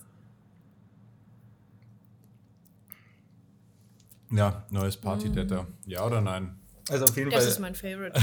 [4.32, 5.64] Ja, neues Party-Detter.
[5.64, 5.90] Mm.
[5.90, 6.60] Ja oder nein?
[6.90, 7.46] Also auf jeden das Fall.
[7.46, 8.20] Das ist mein Favorite.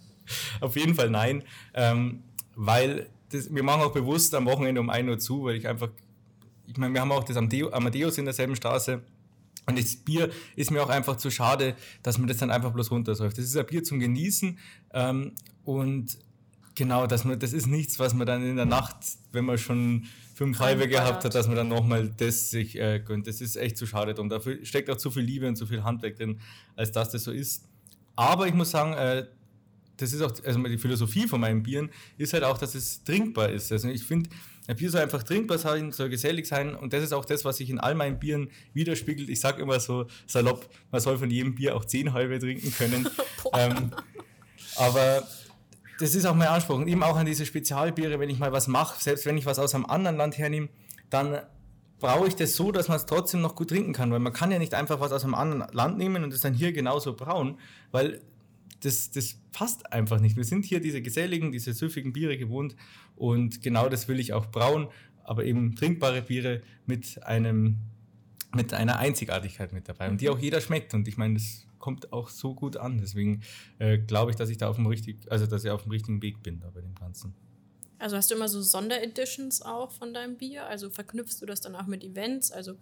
[0.60, 1.44] auf jeden Fall nein.
[1.74, 5.68] Ähm, weil das, wir machen auch bewusst am Wochenende um 1 Uhr zu, weil ich
[5.68, 5.90] einfach,
[6.66, 9.02] ich meine, wir haben auch das Amadeus in derselben Straße.
[9.66, 12.90] Und das Bier ist mir auch einfach zu schade, dass man das dann einfach bloß
[12.90, 13.38] runtersäuft.
[13.38, 14.58] Das ist ein Bier zum Genießen.
[14.92, 15.32] Ähm,
[15.64, 16.18] und
[16.74, 18.96] genau, dass man, das ist nichts, was man dann in der Nacht,
[19.30, 23.28] wenn man schon fünf halbe gehabt hat, dass man dann nochmal das sich äh, gönnt.
[23.28, 24.28] Das ist echt zu schade drum.
[24.28, 26.40] Dafür steckt auch zu viel Liebe und zu viel Handwerk drin,
[26.74, 27.64] als dass das so ist.
[28.16, 29.26] Aber ich muss sagen, äh,
[29.96, 33.50] das ist auch, also die Philosophie von meinen Bieren ist halt auch, dass es trinkbar
[33.50, 33.70] ist.
[33.72, 34.30] Also ich finde,
[34.66, 37.56] ein Bier soll einfach trinkbar sein, soll gesellig sein und das ist auch das, was
[37.56, 39.28] sich in all meinen Bieren widerspiegelt.
[39.28, 43.08] Ich sage immer so salopp, man soll von jedem Bier auch zehn halbe trinken können.
[43.54, 43.92] ähm,
[44.76, 45.26] aber
[45.98, 46.76] das ist auch mein Anspruch.
[46.76, 49.58] Und eben auch an diese Spezialbiere, wenn ich mal was mache, selbst wenn ich was
[49.58, 50.68] aus einem anderen Land hernehme,
[51.10, 51.40] dann
[52.00, 54.10] brauche ich das so, dass man es trotzdem noch gut trinken kann.
[54.10, 56.54] Weil man kann ja nicht einfach was aus einem anderen Land nehmen und es dann
[56.54, 57.58] hier genauso brauen,
[57.90, 58.20] weil
[58.82, 60.36] das, das passt einfach nicht.
[60.36, 62.76] Wir sind hier diese geselligen, diese süffigen Biere gewohnt
[63.16, 64.88] und genau das will ich auch brauen,
[65.24, 67.78] aber eben trinkbare Biere mit einem
[68.54, 72.12] mit einer Einzigartigkeit mit dabei und die auch jeder schmeckt und ich meine, das kommt
[72.12, 72.98] auch so gut an.
[72.98, 73.42] Deswegen
[73.78, 76.22] äh, glaube ich, dass ich da auf dem richtig, also dass ich auf dem richtigen
[76.22, 77.34] Weg bin da bei dem Ganzen.
[77.98, 80.66] Also hast du immer so Sondereditions auch von deinem Bier?
[80.66, 82.50] Also verknüpfst du das dann auch mit Events?
[82.50, 82.76] Also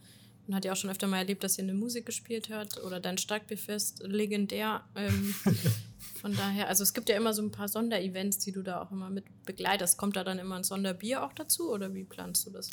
[0.50, 2.98] man hat ja auch schon öfter mal erlebt, dass ihr eine Musik gespielt hat oder
[2.98, 4.82] dein Starkbierfest, legendär.
[4.96, 5.32] Ähm,
[6.20, 8.90] von daher, also es gibt ja immer so ein paar Sonderevents, die du da auch
[8.90, 9.96] immer mit begleitest.
[9.96, 12.68] Kommt da dann immer ein Sonderbier auch dazu oder wie planst du das?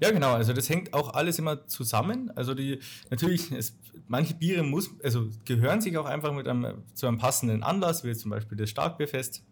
[0.00, 0.34] Ja, genau.
[0.34, 2.30] Also das hängt auch alles immer zusammen.
[2.36, 2.78] Also die
[3.10, 7.64] natürlich, es, manche Biere muss, also gehören sich auch einfach mit einem, zu einem passenden
[7.64, 9.42] Anlass, wie zum Beispiel das Starkbierfest.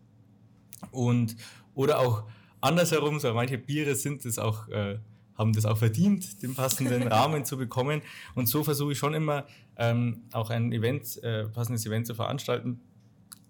[0.93, 1.35] Und
[1.75, 2.29] oder auch
[2.61, 4.69] andersherum, so manche Biere sind es auch.
[4.69, 5.01] Äh,
[5.37, 8.03] haben das auch verdient, den passenden Rahmen zu bekommen.
[8.35, 12.81] Und so versuche ich schon immer ähm, auch ein Event, äh, passendes Event zu veranstalten,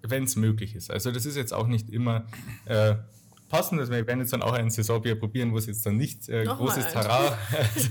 [0.03, 0.91] wenn es möglich ist.
[0.91, 2.25] Also das ist jetzt auch nicht immer
[2.67, 2.97] äh,
[3.49, 3.81] passend.
[3.81, 6.45] Also wir werden jetzt dann auch ein Saisonbier probieren, wo es jetzt dann nicht äh,
[6.45, 7.33] großes Terrain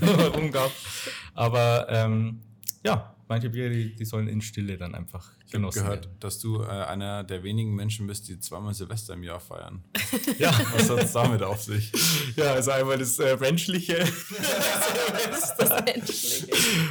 [0.00, 0.70] herum gab.
[1.34, 2.40] Aber ähm,
[2.84, 6.16] ja, manche Biere, die, die, sollen in Stille dann einfach ich genossen gehört, werden.
[6.20, 9.82] dass du äh, einer der wenigen Menschen bist, die zweimal Silvester im Jahr feiern.
[10.38, 11.92] ja, was hat es damit auf sich?
[12.36, 13.98] Ja, also einmal das äh, Menschliche.
[15.58, 16.48] das Menschliche.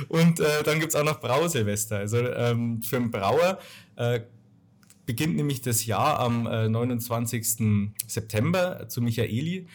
[0.08, 1.98] Und äh, dann gibt es auch noch Brausilvester.
[1.98, 3.60] Also ähm, für einen Brauer
[3.96, 4.22] äh,
[5.06, 7.60] beginnt nämlich das Jahr am 29.
[7.60, 9.68] Äh, September zu Michaeli.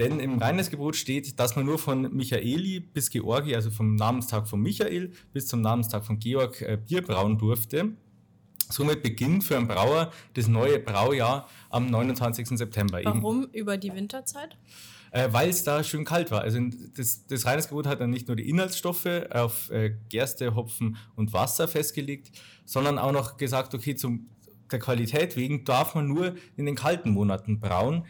[0.00, 4.58] Denn im Reinheitsgebot steht, dass man nur von Michaeli bis Georgi, also vom Namenstag von
[4.58, 7.90] Michael bis zum Namenstag von Georg, äh, Bier brauen durfte.
[8.70, 12.56] Somit beginnt für einen Brauer das neue Braujahr am 29.
[12.56, 13.00] September.
[13.04, 13.52] Warum eben.
[13.52, 14.56] über die Winterzeit?
[15.10, 16.40] Äh, Weil es da schön kalt war.
[16.40, 16.58] Also
[16.96, 21.68] das, das Reinheitsgebot hat dann nicht nur die Inhaltsstoffe auf äh, Gerste, Hopfen und Wasser
[21.68, 22.30] festgelegt,
[22.64, 24.30] sondern auch noch gesagt, okay, zum,
[24.72, 28.06] der Qualität wegen darf man nur in den kalten Monaten brauen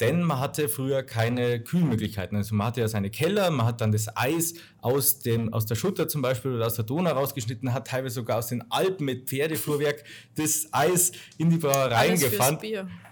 [0.00, 2.36] denn man hatte früher keine Kühlmöglichkeiten.
[2.36, 5.74] Also man hatte ja seine Keller, man hat dann das Eis aus, dem, aus der
[5.74, 9.28] Schutter zum Beispiel oder aus der Donau rausgeschnitten, hat teilweise sogar aus den Alpen mit
[9.28, 10.04] Pferdefuhrwerk
[10.36, 12.58] das Eis in die Brauereien gefahren.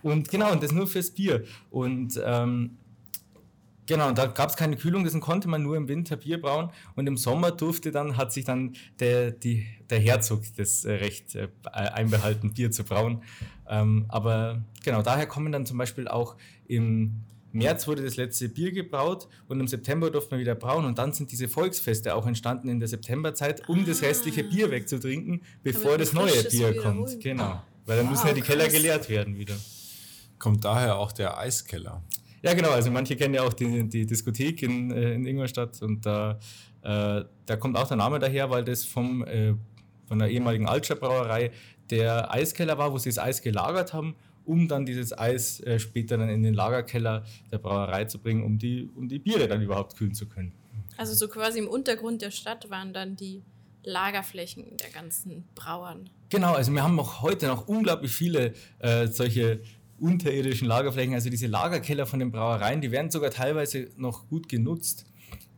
[0.03, 1.45] Und genau, und das nur fürs Bier.
[1.71, 2.79] Und ähm,
[3.89, 6.69] Genau, und da gab es keine Kühlung, deswegen konnte man nur im Winter Bier brauen
[6.95, 11.35] und im Sommer durfte dann, hat sich dann der, die, der Herzog das äh, Recht
[11.35, 13.23] äh, einbehalten, Bier zu brauen.
[13.67, 16.37] Ähm, aber genau, daher kommen dann zum Beispiel auch
[16.67, 20.99] im März wurde das letzte Bier gebraut und im September durfte man wieder brauen und
[20.99, 23.85] dann sind diese Volksfeste auch entstanden in der Septemberzeit, um ah.
[23.87, 27.21] das restliche Bier wegzutrinken, bevor das neue Bier kommt.
[27.23, 28.55] Genau, weil dann wow, müssen ja die krass.
[28.55, 29.57] Keller geleert werden wieder.
[30.39, 32.03] Kommt daher auch der Eiskeller.
[32.43, 32.71] Ja, genau.
[32.71, 36.39] Also manche kennen ja auch die, die Diskothek in, äh, in Ingolstadt und da,
[36.83, 39.55] äh, da kommt auch der Name daher, weil das vom, äh,
[40.07, 41.51] von der ehemaligen Altscher Brauerei
[41.91, 44.15] der Eiskeller war, wo sie das Eis gelagert haben,
[44.45, 48.59] um dann dieses Eis äh, später dann in den Lagerkeller der Brauerei zu bringen, um
[48.59, 50.53] die, um die Biere dann überhaupt kühlen zu können.
[50.97, 53.43] Also so quasi im Untergrund der Stadt waren dann die
[53.85, 56.11] Lagerflächen der ganzen Brauern.
[56.31, 59.61] Genau, also wir haben auch heute noch unglaublich viele äh, solche
[60.01, 65.07] unterirdischen Lagerflächen, also diese Lagerkeller von den Brauereien, die werden sogar teilweise noch gut genutzt.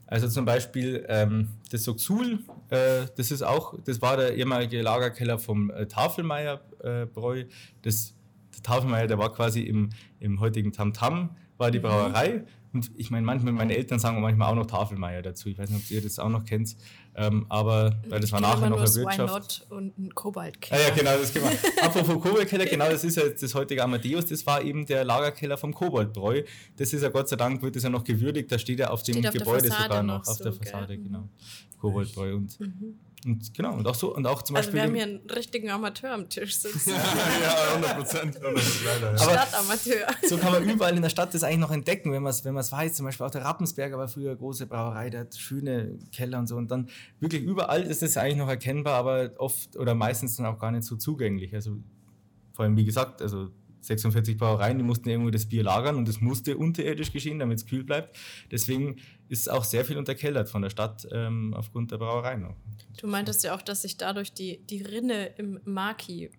[0.07, 5.38] Also zum Beispiel ähm, das Soxul, äh, das ist auch, das war der ehemalige Lagerkeller
[5.38, 7.45] vom äh, Tafelmeier äh, Bräu.
[7.82, 8.14] Das,
[8.57, 11.82] der Tafelmeier, der war quasi im, im heutigen Tamtam, war die mhm.
[11.82, 15.49] Brauerei Und ich meine, manchmal, meine Eltern sagen manchmal auch noch Tafelmeier dazu.
[15.49, 16.76] Ich weiß nicht, ob ihr das auch noch kennt.
[17.16, 19.66] Ähm, aber weil das war nachher noch eine Wirtschaft.
[19.68, 20.80] und ein Kobaltkeller.
[20.80, 21.48] Ah, ja, genau, das genau.
[21.82, 24.26] Apropos Kobaltkeller, genau, das ist ja das heutige Amadeus.
[24.26, 26.42] Das war eben der Lagerkeller vom Kobaltbräu.
[26.76, 28.50] Das ist ja Gott sei Dank, wird das ja noch gewürdigt.
[28.52, 31.04] Da steht ja auf dem steht Gebäude sogar noch, auf so, der Fassade, gell?
[31.04, 31.28] genau.
[31.80, 32.36] Kobaltbräu.
[32.36, 33.00] Und mhm.
[33.26, 34.80] Und genau, und auch so, und auch zum also Beispiel.
[34.80, 36.90] Wir haben hier einen richtigen Amateur am Tisch sitzen.
[37.42, 38.40] ja, 100 Prozent.
[38.90, 39.18] Ja.
[39.18, 40.06] Stadtamateur.
[40.28, 42.54] So kann man überall in der Stadt das eigentlich noch entdecken, wenn man es wenn
[42.54, 42.94] weiß.
[42.94, 46.46] Zum Beispiel auch der Rappensberger war früher eine große Brauerei, der hat schöne Keller und
[46.46, 46.56] so.
[46.56, 50.58] Und dann wirklich überall ist das eigentlich noch erkennbar, aber oft oder meistens dann auch
[50.58, 51.54] gar nicht so zugänglich.
[51.54, 51.76] Also
[52.52, 53.50] vor allem, wie gesagt, also
[53.80, 57.66] 46 Brauereien, die mussten irgendwie das Bier lagern und es musste unterirdisch geschehen, damit es
[57.66, 58.16] kühl bleibt.
[58.50, 58.96] Deswegen
[59.31, 62.43] ist auch sehr viel unterkellert von der Stadt ähm, aufgrund der Brauereien.
[62.43, 62.57] Noch.
[63.01, 66.33] Du meintest ja auch, dass sich dadurch die, die Rinne im Maki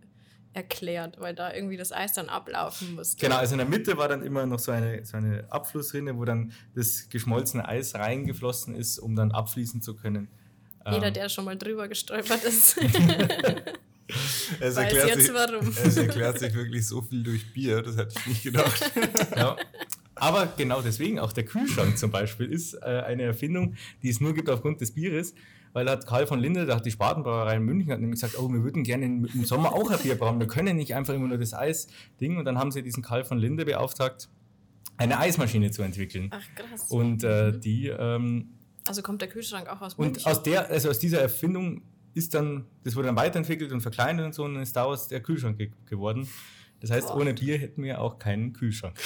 [0.52, 3.26] erklärt, weil da irgendwie das Eis dann ablaufen musste.
[3.26, 6.26] Genau, also in der Mitte war dann immer noch so eine, so eine Abflussrinne, wo
[6.26, 10.28] dann das geschmolzene Eis reingeflossen ist, um dann abfließen zu können.
[10.86, 12.78] Jeder, ähm, der schon mal drüber gestolpert ist.
[14.60, 15.70] es, erklärt sich, warum.
[15.70, 18.92] es erklärt sich wirklich so viel durch Bier, das hätte ich nicht gedacht.
[19.38, 19.56] ja.
[20.22, 24.36] Aber genau deswegen, auch der Kühlschrank zum Beispiel, ist äh, eine Erfindung, die es nur
[24.36, 25.34] gibt aufgrund des Bieres.
[25.74, 28.47] Weil hat Karl von Linde, der hat die Spatenbrauerei in München, hat nämlich gesagt, oh,
[28.51, 30.39] wir würden gerne im Sommer auch ein Bier brauen.
[30.39, 32.38] Wir können nicht einfach immer nur das Eis-Ding.
[32.38, 34.30] Und dann haben sie diesen Karl von Linde beauftragt,
[34.97, 36.30] eine Eismaschine zu entwickeln.
[36.30, 36.91] Ach krass.
[36.91, 37.61] Und äh, mhm.
[37.61, 37.88] die...
[37.88, 38.49] Ähm,
[38.86, 40.17] also kommt der Kühlschrank auch aus München?
[40.17, 41.82] Und aus, der, also aus dieser Erfindung
[42.13, 45.57] ist dann, das wurde dann weiterentwickelt und verkleinert und so und ist daraus der Kühlschrank
[45.57, 46.28] ge geworden.
[46.80, 47.17] Das heißt, Boah.
[47.17, 48.99] ohne Bier hätten wir auch keinen Kühlschrank.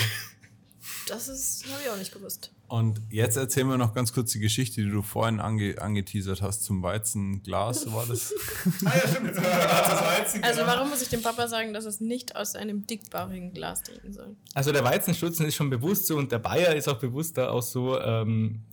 [1.08, 2.52] Das ist, habe ich auch nicht gewusst.
[2.68, 6.64] Und jetzt erzählen wir noch ganz kurz die Geschichte, die du vorhin ange angeteasert hast
[6.64, 7.92] zum Weizenglas.
[7.92, 8.34] War das?
[8.86, 9.38] ah, ja, stimmt.
[10.44, 14.14] also, warum muss ich dem Papa sagen, dass es nicht aus einem dickbauchigen Glas trinken
[14.14, 14.36] soll?
[14.54, 17.64] Also, der Weizenstutzen ist schon bewusst so und der Bayer ist auch bewusst da auch
[17.64, 18.64] so ähm,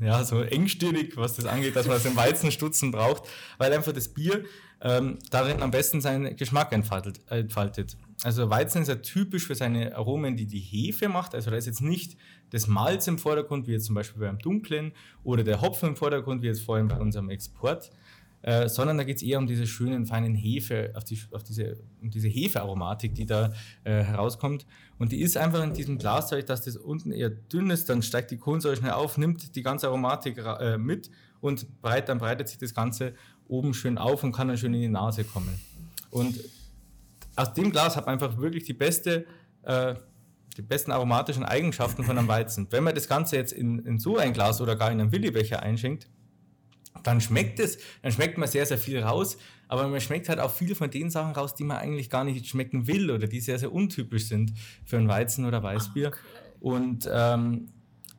[0.00, 3.24] ja, so engstirnig, was das angeht, dass man so einen Weizenstutzen braucht,
[3.58, 4.44] weil einfach das Bier
[4.80, 7.96] ähm, darin am besten seinen Geschmack entfaltet, entfaltet.
[8.26, 11.32] Also Weizen ist ja typisch für seine Aromen, die die Hefe macht.
[11.32, 12.16] Also da ist jetzt nicht
[12.50, 16.42] das Malz im Vordergrund, wie jetzt zum Beispiel beim Dunklen, oder der Hopfen im Vordergrund,
[16.42, 17.92] wie jetzt vorhin bei unserem Export,
[18.42, 21.76] äh, sondern da geht es eher um diese schönen, feinen Hefe, auf, die, auf diese,
[22.02, 23.52] um diese Hefearomatik, die da
[23.84, 24.66] äh, herauskommt.
[24.98, 28.02] Und die ist einfach in diesem Glas, dadurch, dass das unten eher dünn ist, dann
[28.02, 32.48] steigt die Kohlensäure schnell auf, nimmt die ganze Aromatik äh, mit und breit, dann breitet
[32.48, 33.14] sich das Ganze
[33.46, 35.60] oben schön auf und kann dann schön in die Nase kommen.
[36.10, 36.40] Und
[37.36, 39.26] aus dem Glas hat man einfach wirklich die beste
[39.62, 39.94] äh,
[40.56, 42.66] die besten aromatischen Eigenschaften von einem Weizen.
[42.70, 45.62] Wenn man das Ganze jetzt in, in so ein Glas oder gar in einen Willibecher
[45.62, 46.08] einschenkt,
[47.02, 49.36] dann schmeckt es, dann schmeckt man sehr, sehr viel raus,
[49.68, 52.46] aber man schmeckt halt auch viel von den Sachen raus, die man eigentlich gar nicht
[52.46, 56.08] schmecken will oder die sehr, sehr untypisch sind für ein Weizen oder Weißbier.
[56.08, 56.18] Okay.
[56.60, 57.68] Und ähm,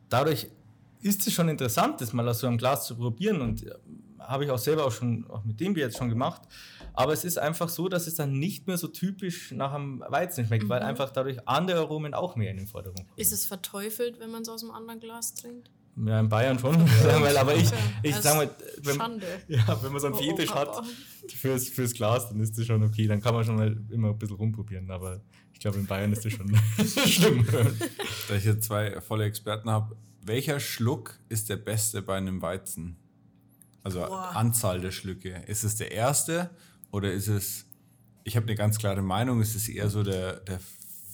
[0.10, 0.48] dadurch
[1.02, 3.66] ist es schon interessant, das mal aus so einem Glas zu probieren und
[4.20, 6.42] habe ich auch selber auch schon auch mit dem Bier jetzt schon gemacht.
[6.94, 10.46] Aber es ist einfach so, dass es dann nicht mehr so typisch nach einem Weizen
[10.46, 10.70] schmeckt, mhm.
[10.70, 13.20] weil einfach dadurch andere Aromen auch mehr in den Vordergrund kommen.
[13.20, 15.70] Ist es verteufelt, wenn man es aus einem anderen Glas trinkt?
[16.06, 16.76] Ja, in Bayern schon.
[17.04, 17.20] Ja.
[17.20, 17.70] Mal, aber ich,
[18.04, 18.50] ich sag mal,
[18.84, 19.26] wenn, Schande.
[19.48, 20.84] Ja, wenn man so einen oh, Fetisch oh, hat
[21.36, 23.08] fürs, fürs Glas, dann ist das schon okay.
[23.08, 24.92] Dann kann man schon mal immer ein bisschen rumprobieren.
[24.92, 25.22] Aber
[25.54, 26.56] ich glaube, in Bayern ist das schon
[27.08, 27.48] schlimm.
[28.28, 32.98] Da ich hier zwei volle Experten habe, welcher Schluck ist der beste bei einem Weizen?
[33.88, 34.36] Also Boah.
[34.36, 35.44] Anzahl der Schlücke.
[35.48, 36.50] Ist es der erste
[36.92, 37.66] oder ist es,
[38.26, 40.60] ich habe eine ganz klare Meinung, ist es eher so der, der,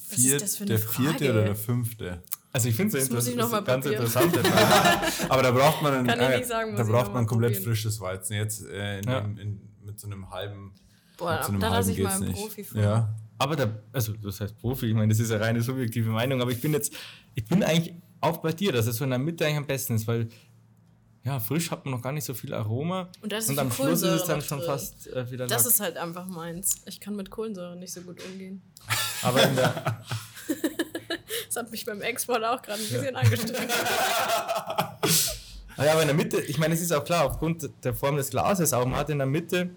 [0.09, 2.23] vier, der vierte oder der fünfte?
[2.51, 4.35] Also ich finde es ganz interessant.
[5.29, 7.63] Aber da braucht man, ein, äh, sagen, da braucht man komplett probieren.
[7.63, 8.37] frisches Weizen.
[8.37, 9.19] Jetzt äh, in, ja.
[9.19, 10.73] in, in, mit so einem halben.
[11.19, 12.81] Boah, so einem da lasse ich mal einen Profi vor.
[12.81, 13.15] Ja.
[13.37, 16.49] Aber da, also das heißt Profi, ich meine, das ist eine reine subjektive Meinung, aber
[16.49, 16.91] ich bin jetzt,
[17.35, 19.93] ich bin eigentlich auch bei dir, dass es so in der Mitte eigentlich am besten
[19.93, 20.27] ist, weil
[21.23, 23.09] ja, frisch hat man noch gar nicht so viel Aroma.
[23.21, 25.73] Und, das ist und am Schluss ist es dann schon fast äh, wieder Das Lack.
[25.73, 26.81] ist halt einfach meins.
[26.85, 28.61] Ich kann mit Kohlensäure nicht so gut umgehen.
[29.21, 30.03] Aber in der,
[31.53, 33.19] Das hat mich beim Export auch gerade ein bisschen ja.
[33.19, 33.71] angestrengt.
[35.77, 38.31] naja, aber in der Mitte, ich meine, es ist auch klar, aufgrund der Form des
[38.31, 39.69] Glases, Aromat in der Mitte,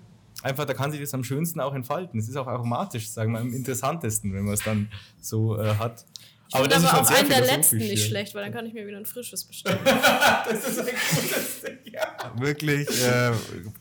[0.42, 2.18] einfach, da kann sich das am schönsten auch entfalten.
[2.18, 4.90] Es ist auch aromatisch, sagen wir, am interessantesten, wenn man es dann
[5.20, 6.07] so äh, hat.
[6.49, 8.72] Ich aber das aber ist auch einen der letzten nicht schlecht, weil dann kann ich
[8.72, 9.78] mir wieder ein frisches bestellen.
[9.84, 12.32] das ist ein gutes Ding, ja.
[12.38, 13.32] Wirklich äh,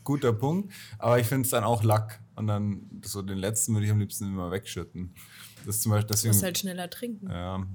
[0.02, 0.72] guter Punkt.
[0.98, 2.20] Aber ich finde es dann auch Lack.
[2.34, 5.14] Und dann so den letzten würde ich am liebsten immer wegschütten.
[5.64, 7.30] Das ist zum Beispiel deswegen, du musst halt schneller trinken.
[7.30, 7.66] Ja.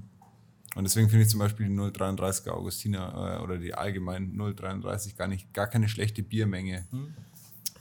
[0.74, 5.28] Und deswegen finde ich zum Beispiel die 0,33er Augustiner äh, oder die allgemein 0,33 gar
[5.28, 6.86] nicht, gar keine schlechte Biermenge.
[6.90, 7.14] Hm.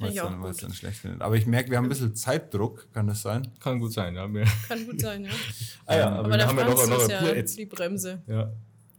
[0.02, 1.22] Weil dann, es dann schlecht findet.
[1.22, 3.48] Aber ich merke, wir haben ein bisschen Zeitdruck, kann das sein?
[3.60, 4.28] Kann gut sein, ja.
[4.68, 5.32] Kann gut sein, ja.
[5.86, 8.22] ah, ja aber, aber wir haben ja noch, noch ja die Bremse.
[8.28, 8.52] Ja.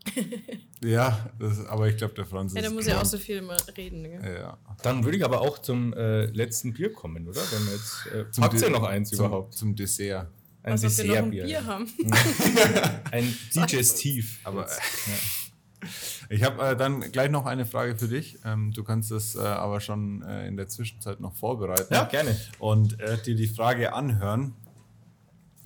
[0.84, 2.64] ja, das, aber ich glaube, der Franz ja, ist.
[2.64, 4.03] Ja, der muss ja auch so viel immer reden.
[4.03, 4.38] Gell?
[4.40, 4.59] Ja.
[4.82, 7.40] Dann würde ich aber auch zum äh, letzten Bier kommen, oder?
[7.40, 9.55] Wenn wir jetzt, äh, zum habt ihr noch eins zum, überhaupt?
[9.55, 10.28] Zum Dessert.
[10.62, 11.44] Ein also, Dessertbier.
[11.44, 11.90] Bier haben.
[13.11, 14.40] ein Digestiv.
[14.44, 14.66] Aber.
[14.66, 15.88] Ja.
[16.32, 18.38] Ich habe äh, dann gleich noch eine Frage für dich.
[18.46, 21.92] Ähm, du kannst das äh, aber schon äh, in der Zwischenzeit noch vorbereiten.
[21.92, 22.34] Ja, gerne.
[22.58, 24.54] Und äh, dir die Frage anhören.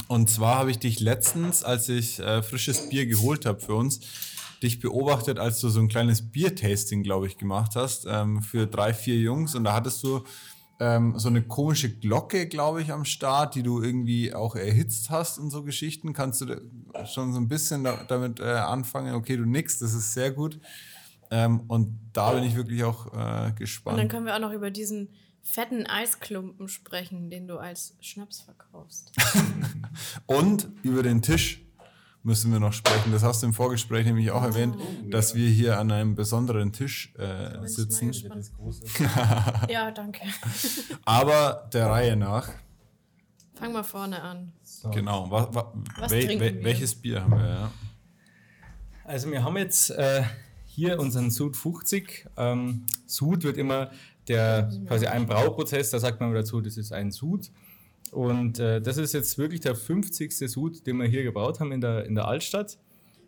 [0.09, 4.01] Und zwar habe ich dich letztens, als ich äh, frisches Bier geholt habe für uns,
[4.61, 8.93] dich beobachtet, als du so ein kleines Biertasting, glaube ich, gemacht hast ähm, für drei,
[8.93, 9.55] vier Jungs.
[9.55, 10.25] Und da hattest du
[10.79, 15.39] ähm, so eine komische Glocke, glaube ich, am Start, die du irgendwie auch erhitzt hast
[15.39, 16.13] und so Geschichten.
[16.13, 16.61] Kannst du
[17.07, 19.15] schon so ein bisschen da, damit äh, anfangen?
[19.15, 20.61] Okay, du nix, das ist sehr gut.
[21.31, 23.95] Ähm, und da bin ich wirklich auch äh, gespannt.
[23.95, 25.09] Und dann können wir auch noch über diesen
[25.43, 29.13] fetten Eisklumpen sprechen, den du als Schnaps verkaufst.
[30.27, 31.66] und über den Tisch
[32.27, 33.13] müssen wir noch sprechen.
[33.13, 35.39] Das hast du im Vorgespräch nämlich auch erwähnt, oh, dass ja.
[35.39, 38.13] wir hier an einem besonderen Tisch äh, sitzen.
[39.69, 40.23] ja, danke.
[41.05, 42.51] Aber der Reihe nach.
[43.55, 44.53] Fang mal vorne an.
[44.63, 44.91] So.
[44.91, 45.31] Genau.
[45.31, 45.65] Was, was,
[45.99, 47.49] was wel, wel, welches Bier haben wir?
[47.49, 47.71] Ja?
[49.05, 50.25] Also wir haben jetzt äh,
[50.65, 52.27] hier unseren Sud 50.
[52.37, 53.93] Ähm, Sud wird immer
[54.27, 57.53] der quasi ein Brauprozess, da sagt man dazu, das ist ein Sud.
[58.17, 60.35] Und äh, das ist jetzt wirklich der 50.
[60.51, 62.79] Sud, den wir hier gebaut haben in der, in der Altstadt.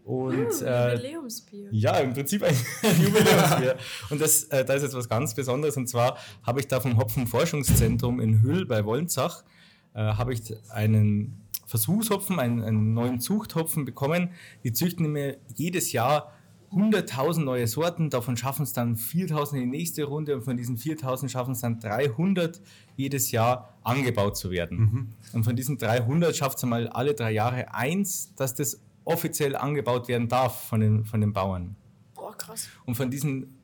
[0.03, 1.69] Und, uh, äh, Jubiläumsbier.
[1.73, 2.55] Ja, im Prinzip ein
[2.99, 3.77] Jubiläumsbier.
[4.09, 5.77] und das, äh, da ist jetzt was ganz Besonderes.
[5.77, 9.45] Und zwar habe ich da vom Hopfenforschungszentrum in Hüll bei Wolnzach
[9.93, 14.31] äh, habe ich einen Versuchshopfen, einen, einen neuen Zuchthopfen bekommen.
[14.65, 16.33] Die züchten mir jedes Jahr
[16.73, 20.77] 100.000 neue Sorten, davon schaffen es dann 4.000 in die nächste Runde und von diesen
[20.77, 22.61] 4.000 schaffen es dann 300
[22.97, 24.79] jedes Jahr angebaut zu werden.
[24.79, 25.13] Mhm.
[25.33, 30.09] Und von diesen 300 schafft es einmal alle drei Jahre eins, dass das offiziell angebaut
[30.09, 31.77] werden darf von den, von den Bauern.
[32.15, 32.69] Boah, krass.
[32.85, 33.59] Und von diesen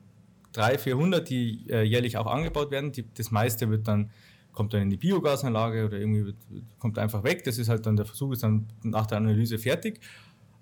[0.53, 4.09] 300, 400, die äh, jährlich auch angebaut werden, die, das meiste wird dann
[4.55, 6.37] kommt dann in die Biogasanlage oder irgendwie wird,
[6.79, 7.43] kommt einfach weg.
[7.43, 9.99] Das ist halt dann der Versuch ist dann nach der Analyse fertig.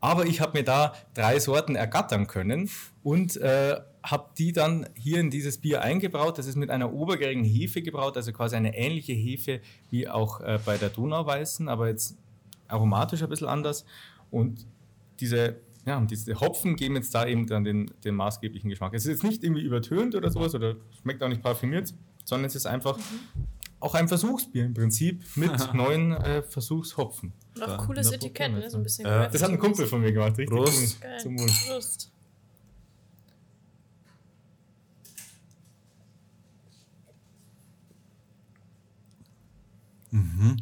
[0.03, 2.69] Aber ich habe mir da drei Sorten ergattern können
[3.03, 6.37] und äh, habe die dann hier in dieses Bier eingebraut.
[6.37, 10.59] Das ist mit einer obergärigen Hefe gebraut, also quasi eine ähnliche Hefe wie auch äh,
[10.65, 12.17] bei der Donauweißen, aber jetzt
[12.67, 13.85] aromatisch ein bisschen anders.
[14.29, 14.67] Und
[15.21, 18.93] diese, ja, diese Hopfen geben jetzt da eben dann den, den maßgeblichen Geschmack.
[18.93, 21.93] Es ist jetzt nicht irgendwie übertönt oder sowas oder schmeckt auch nicht parfümiert,
[22.25, 23.52] sondern es ist einfach mhm
[23.83, 27.33] auch ein Versuchsbier im Prinzip mit neuen äh, Versuchshopfen.
[27.55, 28.69] Und auch cooles Etikett, ne?
[28.69, 29.05] so ein bisschen.
[29.05, 30.57] Äh, das hat ein Kumpel von mir gemacht, richtig?
[30.57, 31.01] Prost.
[31.01, 31.19] Geil.
[31.19, 31.51] Zum Mund.
[31.67, 32.09] Prost.
[40.11, 40.57] Mhm.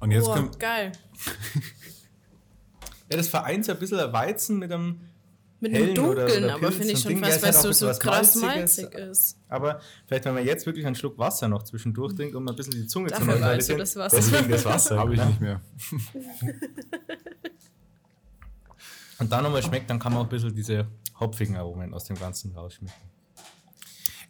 [0.00, 0.58] Und jetzt oh, kommt.
[0.58, 0.92] Geil.
[3.10, 5.00] ja, das vereint so ein bisschen Weizen mit einem
[5.62, 9.38] mit einem dunklen, aber finde ich schon fast, weil es so, so krass malzig ist.
[9.48, 12.72] Aber vielleicht, wenn man jetzt wirklich einen Schluck Wasser noch zwischendurch trinkt, um ein bisschen
[12.74, 13.78] die Zunge Dafür zu neutralisieren.
[13.78, 14.16] Das Wasser.
[14.16, 14.98] Deswegen das Wasser.
[14.98, 15.60] Habe ich nicht mehr.
[19.18, 20.88] Und dann nochmal schmeckt, dann kann man auch ein bisschen diese
[21.20, 23.12] hopfigen Aromen aus dem Ganzen rausschmecken.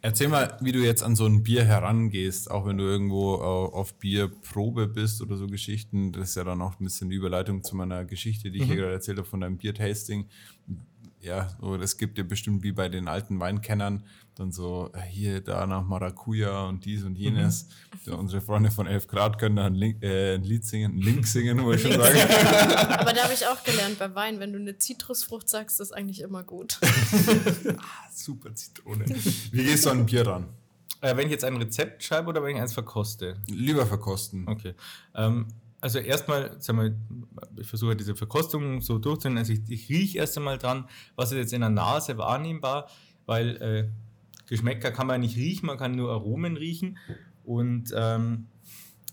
[0.05, 3.97] Erzähl mal, wie du jetzt an so ein Bier herangehst, auch wenn du irgendwo auf
[3.99, 6.11] Bierprobe bist oder so Geschichten.
[6.11, 8.67] Das ist ja dann auch ein bisschen die Überleitung zu meiner Geschichte, die ich mhm.
[8.67, 10.27] hier gerade erzählt habe von deinem Biertasting
[11.23, 14.03] ja, so, das gibt ja bestimmt wie bei den alten Weinkennern
[14.35, 17.67] dann so äh, hier, da nach Maracuja und dies und jenes.
[18.05, 18.13] Mhm.
[18.15, 21.27] Unsere Freunde von 11 Grad können da ein, Link, äh, ein Lied singen, ein Link
[21.27, 22.19] singen, muss ich schon sagen.
[22.19, 26.21] Aber da habe ich auch gelernt bei Wein, wenn du eine Zitrusfrucht sagst, ist eigentlich
[26.21, 26.79] immer gut.
[27.77, 29.05] ah, super Zitrone.
[29.51, 30.47] Wie gehst du an ein Bier ran?
[31.01, 33.37] Äh, wenn ich jetzt ein Rezept schreibe oder wenn ich eins verkoste?
[33.47, 34.47] Lieber verkosten.
[34.47, 34.73] Okay.
[35.15, 35.47] Ähm,
[35.83, 36.95] also erstmal, sag mal,
[37.59, 39.39] ich versuche diese Verkostung so durchzunehmen.
[39.39, 40.85] Also ich, ich rieche erst einmal dran,
[41.17, 42.87] was ist jetzt in der Nase wahrnehmbar,
[43.25, 43.89] weil äh,
[44.47, 46.97] Geschmäcker kann man nicht riechen, man kann nur Aromen riechen.
[47.43, 48.47] Und ähm,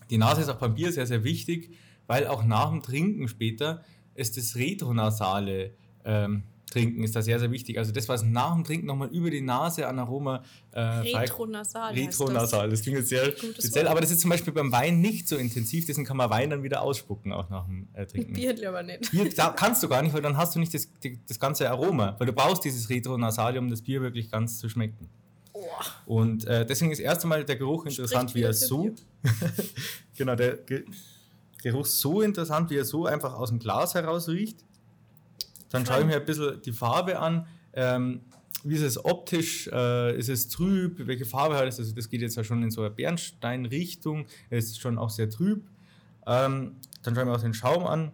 [0.09, 1.75] die Nase ist auch beim Bier sehr, sehr wichtig,
[2.07, 3.83] weil auch nach dem Trinken später
[4.15, 5.73] ist das Retronasale
[6.05, 7.77] ähm, Trinken ist da sehr, sehr wichtig.
[7.77, 10.41] Also das, was nach dem Trinken nochmal über die Nase an Aroma
[10.71, 11.93] äh, Retronasal.
[11.93, 12.79] Retronasal, das.
[12.79, 15.85] das klingt jetzt sehr speziell, aber das ist zum Beispiel beim Wein nicht so intensiv,
[15.85, 18.33] deswegen kann man Wein dann wieder ausspucken, auch nach dem äh, Trinken.
[18.33, 19.11] Bier aber nicht.
[19.11, 20.89] Bier da kannst du gar nicht, weil dann hast du nicht das,
[21.27, 25.09] das ganze Aroma, weil du brauchst dieses Retronasal, um das Bier wirklich ganz zu schmecken.
[25.53, 25.65] Oh.
[26.05, 28.95] Und äh, deswegen ist erst einmal der Geruch interessant, wie er so.
[30.17, 30.85] genau, der Ge
[31.61, 34.65] Geruch so interessant, wie er so einfach aus dem Glas heraus riecht.
[35.71, 37.47] Dann schaue ich mir ein bisschen die Farbe an.
[37.73, 38.21] Ähm,
[38.63, 39.67] wie ist es optisch?
[39.67, 41.07] Äh, ist es trüb?
[41.07, 41.79] Welche Farbe hat es?
[41.79, 44.27] Also das geht jetzt ja schon in so eine Bernstein-Richtung.
[44.49, 45.67] Es ist schon auch sehr trüb.
[46.27, 48.11] Ähm, dann schauen wir auch den Schaum an.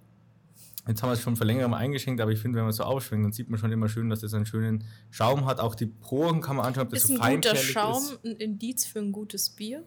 [0.88, 3.26] Jetzt haben wir es schon vor längerem eingeschenkt, aber ich finde, wenn man so aufschwenkt,
[3.26, 5.60] dann sieht man schon immer schön, dass es einen schönen Schaum hat.
[5.60, 8.24] Auch die Poren kann man anschauen, ob das ist so ein guter Schaum ist.
[8.24, 9.84] ein Indiz für ein gutes Bier?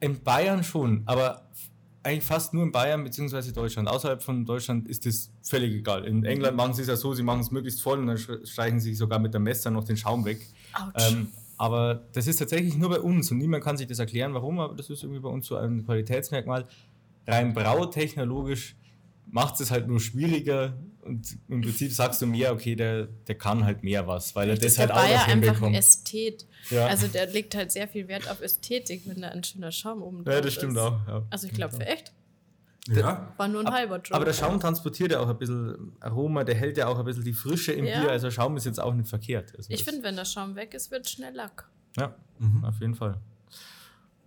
[0.00, 1.48] In Bayern schon, aber
[2.02, 3.52] eigentlich fast nur in Bayern bzw.
[3.52, 3.88] Deutschland.
[3.88, 6.04] Außerhalb von Deutschland ist das völlig egal.
[6.04, 8.80] In England machen sie es ja so, sie machen es möglichst voll und dann streichen
[8.80, 10.46] sie sogar mit dem Messer noch den Schaum weg.
[10.94, 14.58] Ähm, aber das ist tatsächlich nur bei uns und niemand kann sich das erklären, warum,
[14.58, 16.66] aber das ist irgendwie bei uns so ein Qualitätsmerkmal.
[17.26, 18.74] Rein brautechnologisch
[19.32, 23.64] macht es halt nur schwieriger und im Prinzip sagst du mehr, okay, der, der kann
[23.64, 25.48] halt mehr was, weil er das, das halt auch noch hinbekommt.
[25.48, 26.46] einfach ein Ästhet.
[26.70, 26.86] Ja.
[26.86, 30.24] Also der legt halt sehr viel Wert auf Ästhetik, wenn da ein schöner Schaum oben
[30.24, 30.78] drauf Ja, das stimmt ist.
[30.78, 30.98] auch.
[31.08, 31.26] Ja.
[31.30, 32.12] Also ich glaube für echt.
[32.88, 33.32] Ja.
[33.36, 34.14] War nur ein halber Job.
[34.14, 37.24] Aber der Schaum transportiert ja auch ein bisschen Aroma, der hält ja auch ein bisschen
[37.24, 38.00] die Frische im ja.
[38.00, 39.54] Bier, also Schaum ist jetzt auch nicht verkehrt.
[39.56, 41.68] Also ich finde, wenn der Schaum weg ist, wird schnell Lack.
[41.96, 42.64] Ja, mhm.
[42.64, 43.18] auf jeden Fall.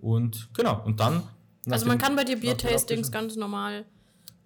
[0.02, 1.24] Und genau, und dann.
[1.70, 3.86] Also man kann bei dir Biertastings ganz normal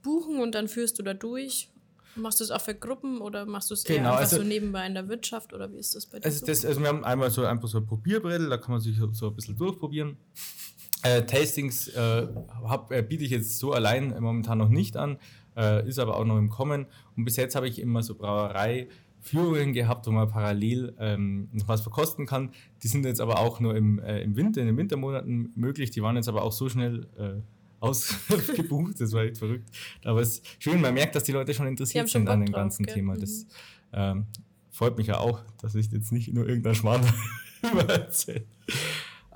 [0.02, 1.70] buchen und dann führst du da durch?
[2.16, 4.43] Machst du es auch für Gruppen oder machst du es genau, eher einfach also, so
[4.43, 6.26] nebenbei in der Wirtschaft oder wie ist das bei dir?
[6.26, 8.97] Also, das, also wir haben einmal so einfach so ein Probierbrettel, da kann man sich
[9.14, 10.18] so ein bisschen durchprobieren.
[11.04, 12.28] Äh, Tastings äh,
[12.66, 15.18] hab, äh, biete ich jetzt so allein momentan noch nicht an,
[15.56, 16.88] äh, ist aber auch noch im Kommen.
[17.16, 21.82] Und bis jetzt habe ich immer so Brauerei-Führungen gehabt, wo man parallel ähm, noch was
[21.82, 22.52] verkosten kann.
[22.84, 25.91] Die sind jetzt aber auch nur im, äh, im Winter, in den Wintermonaten möglich.
[25.91, 27.08] Die waren jetzt aber auch so schnell
[27.80, 28.99] ausgebucht.
[28.99, 29.69] Das war echt verrückt.
[30.03, 32.84] Aber es ist schön, man merkt, dass die Leute schon interessiert sind an dem ganzen
[32.86, 33.17] drauf, Thema.
[33.17, 33.45] Das mhm.
[33.93, 34.25] ähm,
[34.69, 37.05] freut mich ja auch, dass ich jetzt nicht nur irgendein Schmarrn
[37.88, 38.45] erzähle.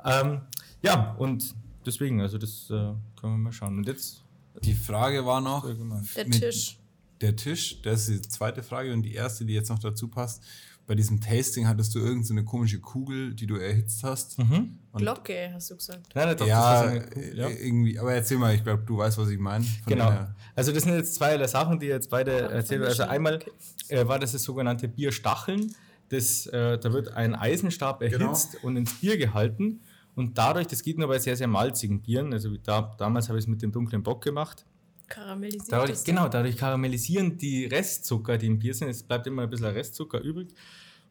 [0.06, 0.42] Ähm,
[0.82, 3.78] ja, und deswegen, also das äh, können wir mal schauen.
[3.78, 4.24] Und jetzt.
[4.62, 5.68] Die Frage war noch.
[6.16, 6.78] Der Tisch.
[7.22, 10.44] Der Tisch, das ist die zweite Frage und die erste, die jetzt noch dazu passt
[10.86, 14.38] bei diesem Tasting hattest du irgendeine so komische Kugel, die du erhitzt hast.
[14.38, 14.80] Mhm.
[14.94, 16.14] Glocke, hast du gesagt.
[16.14, 19.40] Nein, doch, ja, Kugel, ja, irgendwie, aber erzähl mal, ich glaube, du weißt, was ich
[19.40, 19.66] meine.
[19.86, 20.28] Genau.
[20.56, 22.84] Also das sind jetzt zwei Sachen, die jetzt beide ja, erzählen.
[22.84, 23.40] Also einmal
[23.88, 25.74] äh, war das das sogenannte Bierstacheln.
[26.10, 28.26] Das, äh, da wird ein Eisenstab genau.
[28.26, 28.68] erhitzt genau.
[28.68, 29.82] und ins Bier gehalten.
[30.16, 32.34] Und dadurch, das geht nur bei sehr, sehr malzigen Bieren.
[32.34, 34.66] Also da, damals habe ich es mit dem dunklen Bock gemacht.
[35.14, 35.72] Karamellisiert.
[35.72, 38.90] Dadurch, genau, dadurch karamellisieren die Restzucker, die im Bier sind.
[38.90, 40.50] Es bleibt immer ein bisschen Restzucker übrig.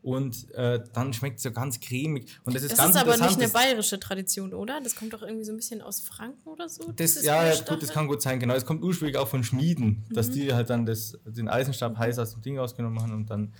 [0.02, 2.40] Und äh, dann schmeckt es so ganz cremig.
[2.42, 4.80] Und das ist, das ganz ist aber nicht eine bayerische Tradition, oder?
[4.80, 6.90] Das kommt doch irgendwie so ein bisschen aus Franken oder so?
[6.96, 8.40] Das, ja, ja gut, das kann gut sein.
[8.40, 10.14] Genau, es kommt ursprünglich auch von Schmieden, mhm.
[10.14, 13.52] dass die halt dann das, den Eisenstab heiß aus dem Ding rausgenommen haben und dann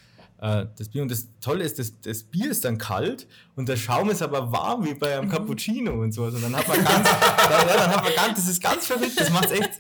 [0.43, 1.03] äh, das Bier.
[1.03, 4.51] Und das Tolle ist, das, das Bier ist dann kalt und der Schaum ist aber
[4.51, 5.33] warm wie bei einem mhm.
[5.33, 6.25] Cappuccino und so.
[6.25, 7.09] Also dann hat man ganz,
[7.49, 9.79] dann, ja, dann hat man ganz, das ist ganz verrückt, das macht echt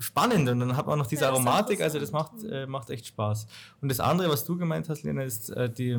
[0.00, 3.06] spannend und dann hat man noch diese ja, Aromatik, also das macht, äh, macht echt
[3.06, 3.46] Spaß.
[3.80, 5.92] Und das andere, was du gemeint hast, Lena, ist äh, die,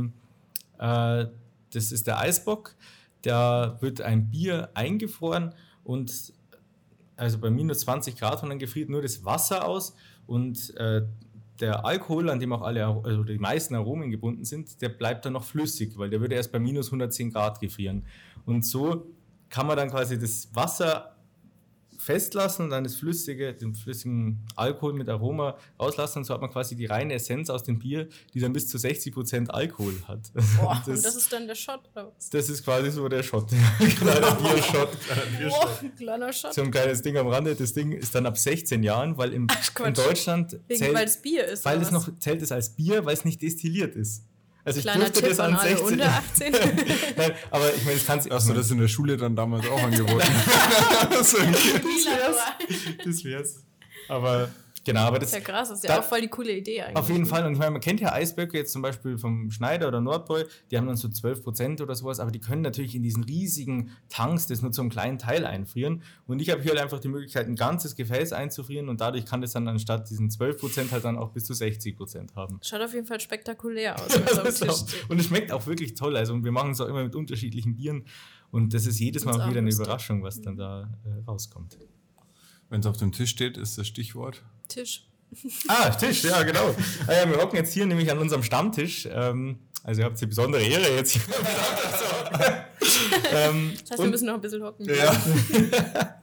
[0.77, 1.25] äh,
[1.73, 2.75] das ist der Eisbock.
[3.21, 6.33] Da wird ein Bier eingefroren und
[7.15, 9.95] also bei minus 20 Grad und dann gefriert nur das Wasser aus
[10.27, 11.03] und äh,
[11.59, 15.33] der Alkohol, an dem auch alle, also die meisten Aromen gebunden sind, der bleibt dann
[15.33, 18.05] noch flüssig, weil der würde erst bei minus 110 Grad gefrieren.
[18.45, 19.07] Und so
[19.49, 21.14] kann man dann quasi das Wasser
[22.05, 26.19] festlassen und dann das flüssige, den flüssigen Alkohol mit Aroma rauslassen.
[26.19, 28.77] Und so hat man quasi die reine Essenz aus dem Bier, die dann bis zu
[28.77, 30.31] 60% Alkohol hat.
[30.57, 31.81] Boah, das, und das ist dann der Shot?
[31.93, 32.11] Oder?
[32.31, 33.47] Das ist quasi so der Shot.
[33.97, 34.89] kleiner Biershot.
[35.49, 36.53] Boah, kleiner Shot.
[36.53, 37.55] So ein kleines Ding am Rande.
[37.55, 41.07] Das Ding ist dann ab 16 Jahren, weil im, Ach, in Deutschland Wegen, zählt, weil
[41.07, 41.65] es Bier ist.
[41.65, 44.23] Weil es noch zählt es als Bier, weil es nicht destilliert ist.
[44.65, 45.85] Also ich durfte Tipp das an 16.
[45.85, 46.51] Unter 18.
[47.17, 48.31] Nein, aber ich meine, das kannst du.
[48.33, 50.25] Hast du das in der Schule dann damals auch angeboten?
[51.11, 52.37] das wär's.
[53.05, 53.63] Das wär's.
[54.09, 54.49] Aber
[54.85, 56.83] Genau, aber das ist ja krass, das ist ja da, auch voll die coole Idee
[56.83, 56.95] eigentlich.
[56.95, 57.43] Auf jeden Fall.
[57.45, 60.77] Und ich meine, man kennt ja Eisböcke jetzt zum Beispiel vom Schneider oder Nordbräu, die
[60.77, 64.45] haben dann so 12 Prozent oder sowas, aber die können natürlich in diesen riesigen Tanks
[64.45, 66.03] das nur zum kleinen Teil einfrieren.
[66.27, 69.41] Und ich habe hier halt einfach die Möglichkeit, ein ganzes Gefäß einzufrieren und dadurch kann
[69.41, 72.59] das dann anstatt diesen 12 Prozent halt dann auch bis zu 60 Prozent haben.
[72.61, 74.15] Schaut auf jeden Fall spektakulär aus.
[75.09, 76.15] und es schmeckt auch wirklich toll.
[76.15, 78.05] Also wir machen es auch immer mit unterschiedlichen Bieren
[78.51, 81.79] und das ist jedes Mal auch wieder eine Überraschung, was dann da äh, rauskommt.
[82.69, 84.43] Wenn es auf dem Tisch steht, ist das Stichwort.
[84.67, 85.07] Tisch.
[85.67, 86.73] Ah, Tisch, ja, genau.
[87.07, 89.07] Ah, ja, wir hocken jetzt hier nämlich an unserem Stammtisch.
[89.11, 91.21] Ähm, also ihr habt die besondere Ehre jetzt hier.
[93.31, 94.85] ähm, das heißt, wir müssen noch ein bisschen hocken.
[94.85, 95.15] Ja.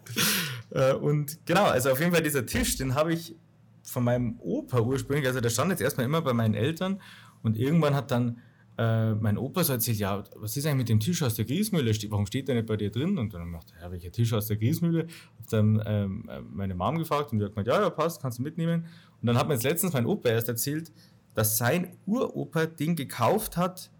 [0.75, 3.35] Äh, und genau, also auf jeden Fall dieser Tisch, den habe ich
[3.83, 7.03] von meinem Opa ursprünglich, also der stand jetzt erstmal immer bei meinen Eltern
[7.43, 8.41] und irgendwann hat dann
[8.79, 11.93] äh, mein Opa so erzählt, ja, was ist eigentlich mit dem Tisch aus der Griesmühle?
[12.09, 13.19] Warum steht der nicht bei dir drin?
[13.19, 15.07] Und dann dachte ich, ja, welcher Tisch aus der Griesmühle?
[15.39, 18.39] Hab dann ähm, äh, meine Mom gefragt und die hat gemeint, ja, ja, passt, kannst
[18.39, 18.87] du mitnehmen.
[19.21, 20.91] Und dann hat mir jetzt letztens mein Opa erst erzählt,
[21.35, 23.91] dass sein Uropa den gekauft hat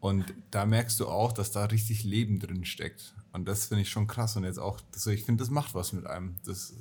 [0.01, 3.15] Und da merkst du auch, dass da richtig Leben drin steckt.
[3.33, 4.37] Und das finde ich schon krass.
[4.37, 6.37] Und jetzt auch, das, ich finde, das macht was mit einem.
[6.45, 6.75] Das,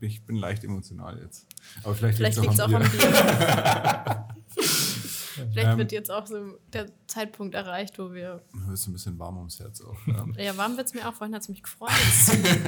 [0.00, 1.46] ich bin leicht emotional jetzt.
[1.82, 4.26] Aber vielleicht, vielleicht liegt es auch, am Bier.
[5.34, 8.42] Vielleicht ähm, wird jetzt auch so der Zeitpunkt erreicht, wo wir.
[8.52, 9.96] Du ist ein bisschen warm ums Herz auch.
[10.06, 11.14] Ja, ja warm wird es mir auch.
[11.14, 11.90] Vorhin hat es mich gefreut.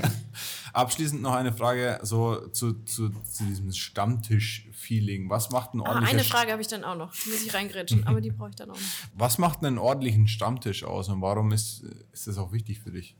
[0.72, 5.30] Abschließend noch eine Frage so zu, zu, zu diesem Stammtisch-Feeling.
[5.30, 7.12] Was macht ein ordentlicher ah, Eine Frage habe ich dann auch noch.
[7.12, 8.82] Die muss ich reingrätschen, aber die brauche ich dann auch noch.
[9.14, 13.16] Was macht einen ordentlichen Stammtisch aus und warum ist, ist das auch wichtig für dich?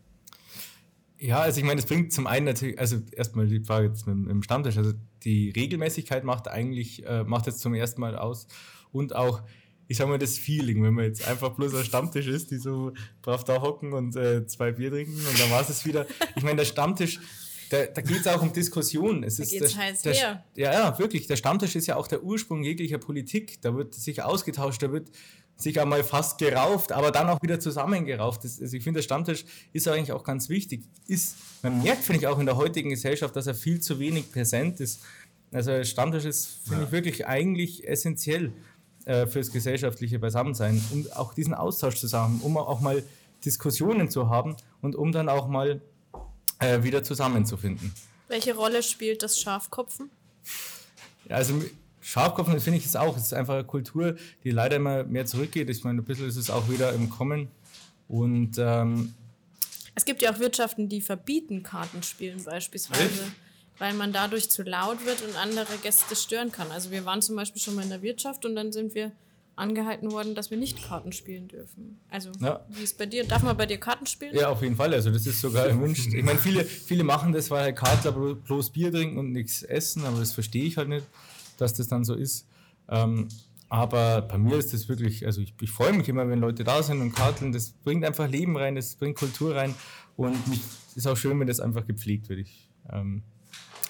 [1.18, 4.16] Ja, also ich meine, es bringt zum einen natürlich, also erstmal die Frage jetzt mit,
[4.16, 4.92] mit dem Stammtisch, also
[5.22, 8.46] die Regelmäßigkeit macht eigentlich, äh, macht jetzt zum ersten Mal aus
[8.94, 9.42] und auch,
[9.88, 12.92] ich sag mal, das Feeling, wenn man jetzt einfach bloß ein Stammtisch ist, die so
[13.20, 16.06] brav da hocken und äh, zwei Bier trinken und dann war es wieder.
[16.36, 17.20] Ich meine, der Stammtisch,
[17.70, 19.24] da, da geht es auch um Diskussionen.
[19.24, 20.44] Es da geht es heiß der, her.
[20.54, 21.26] Ja, ja, wirklich.
[21.26, 23.60] Der Stammtisch ist ja auch der Ursprung jeglicher Politik.
[23.62, 25.10] Da wird sich ausgetauscht, da wird
[25.56, 28.44] sich einmal fast gerauft, aber dann auch wieder zusammengerauft.
[28.44, 30.84] Das, also ich finde, der Stammtisch ist eigentlich auch ganz wichtig.
[31.06, 34.32] Ist, man merkt, finde ich, auch in der heutigen Gesellschaft, dass er viel zu wenig
[34.32, 35.00] präsent ist.
[35.52, 36.86] Also Stammtisch ist, finde ja.
[36.86, 38.52] ich, wirklich eigentlich essentiell
[39.04, 43.02] äh, fürs gesellschaftliche Beisammensein, um auch diesen Austausch zu haben, um auch mal
[43.44, 45.80] Diskussionen zu haben und um dann auch mal
[46.58, 47.92] äh, wieder zusammenzufinden.
[48.28, 50.10] Welche Rolle spielt das Schafkopfen?
[51.28, 51.62] Ja, also
[52.00, 55.70] Schafkopfen, finde ich, ist auch, es ist einfach eine Kultur, die leider immer mehr zurückgeht.
[55.70, 57.48] Ich meine, ein bisschen ist es auch wieder im Kommen.
[58.08, 59.14] Und ähm,
[59.94, 63.32] es gibt ja auch Wirtschaften, die verbieten Kartenspielen beispielsweise.
[63.78, 66.70] Weil man dadurch zu laut wird und andere Gäste stören kann.
[66.70, 69.12] Also wir waren zum Beispiel schon mal in der Wirtschaft und dann sind wir
[69.56, 72.00] angehalten worden, dass wir nicht Karten spielen dürfen.
[72.10, 72.64] Also ja.
[72.68, 73.24] wie ist bei dir?
[73.24, 74.34] Darf man bei dir Karten spielen?
[74.34, 74.92] Ja, auf jeden Fall.
[74.92, 76.12] Also das ist sogar erwünscht.
[76.12, 80.04] Ich meine, viele, viele machen das, weil halt Kartler bloß Bier trinken und nichts essen,
[80.04, 81.06] aber das verstehe ich halt nicht,
[81.58, 82.46] dass das dann so ist.
[82.88, 83.28] Ähm,
[83.68, 86.82] aber bei mir ist das wirklich, also ich, ich freue mich immer, wenn Leute da
[86.82, 87.52] sind und karteln.
[87.52, 89.74] Das bringt einfach Leben rein, das bringt Kultur rein
[90.16, 90.36] und
[90.90, 92.40] es ist auch schön, wenn das einfach gepflegt wird.
[92.40, 93.22] Ich, ähm,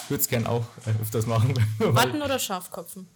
[0.09, 1.55] würde es gerne auch äh, öfters machen.
[1.79, 3.09] Watten oder Schafkopfen?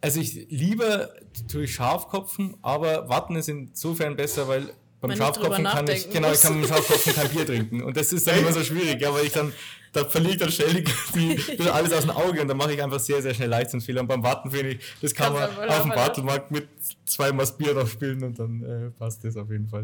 [0.00, 5.86] Also ich liebe natürlich Schafkopfen, aber Watten ist insofern besser, weil beim Wenn Schafkopfen kann
[5.88, 7.82] ich, genau, ich kann mit dem Schafkopfen kein Bier trinken.
[7.82, 9.52] Und das ist dann immer so schwierig, ja, weil ich dann,
[9.92, 13.00] da verliere ich dann ständig die, alles aus dem Auge und dann mache ich einfach
[13.00, 14.00] sehr, sehr schnell Leistungsfehler.
[14.00, 16.68] Und beim Watten finde ich, das kann man auf dem Wartelmarkt mit
[17.04, 19.82] zweimal Bier noch spielen und dann äh, passt das auf jeden Fall.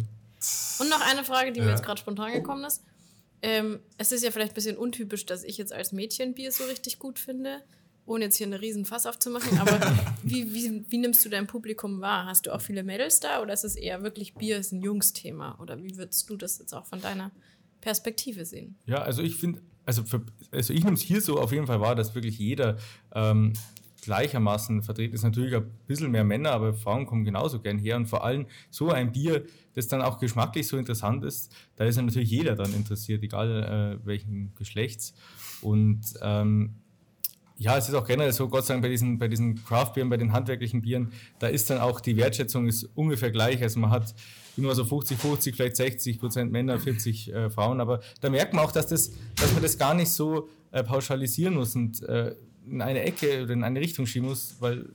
[0.78, 1.66] Und noch eine Frage, die ja.
[1.66, 2.82] mir jetzt gerade spontan gekommen ist.
[3.42, 6.64] Ähm, es ist ja vielleicht ein bisschen untypisch, dass ich jetzt als Mädchen Bier so
[6.64, 7.62] richtig gut finde,
[8.06, 9.58] ohne jetzt hier eine riesen Fass aufzumachen.
[9.58, 9.80] Aber
[10.22, 12.26] wie, wie, wie nimmst du dein Publikum wahr?
[12.26, 15.58] Hast du auch viele Mädels da oder ist es eher wirklich Bier ist ein Jungsthema?
[15.60, 17.30] Oder wie würdest du das jetzt auch von deiner
[17.80, 18.76] Perspektive sehen?
[18.86, 20.02] Ja, also ich finde, also,
[20.50, 22.76] also ich nehme es hier so auf jeden Fall wahr, dass wirklich jeder
[23.14, 23.54] ähm,
[24.02, 25.22] gleichermaßen vertreten ist.
[25.22, 27.96] Natürlich ein bisschen mehr Männer, aber Frauen kommen genauso gern her.
[27.96, 29.44] Und vor allem so ein Bier,
[29.74, 33.98] das dann auch geschmacklich so interessant ist, da ist ja natürlich jeder dann interessiert, egal
[34.02, 35.14] äh, welchen Geschlechts.
[35.62, 36.74] Und ähm,
[37.60, 40.16] ja, es ist auch generell so, Gott sei Dank, bei diesen, bei diesen Craft-Bieren, bei
[40.16, 43.62] den handwerklichen Bieren, da ist dann auch die Wertschätzung ist ungefähr gleich.
[43.62, 44.14] Also man hat
[44.56, 47.80] immer so 50, 50, vielleicht 60 Prozent Männer, 40 äh, Frauen.
[47.80, 51.54] Aber da merkt man auch, dass, das, dass man das gar nicht so äh, pauschalisieren
[51.54, 51.76] muss.
[51.76, 52.34] Und äh,
[52.70, 54.86] in eine Ecke oder in eine Richtung schieben muss, weil,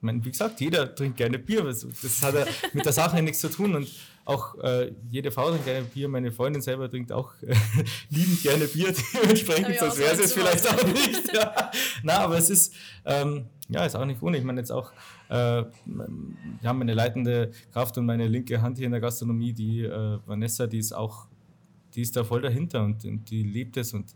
[0.00, 1.62] meine, wie gesagt, jeder trinkt gerne Bier.
[1.64, 1.86] Das,
[2.22, 3.88] hat ja mit der Sache nichts zu tun und
[4.24, 6.08] auch äh, jede Frau trinkt gerne Bier.
[6.08, 7.54] Meine Freundin selber trinkt auch äh,
[8.10, 8.92] liebend gerne Bier.
[9.22, 11.32] Dementsprechend, sonst wäre es vielleicht auch nicht.
[11.32, 11.70] ja.
[12.02, 14.38] Na, aber es ist, ähm, ja, ist auch nicht ohne.
[14.38, 14.92] Ich meine jetzt auch,
[15.28, 19.82] äh, wir haben eine leitende Kraft und meine linke Hand hier in der Gastronomie, die
[19.82, 21.28] äh, Vanessa, die ist auch,
[21.94, 24.14] die ist da voll dahinter und, und die liebt es und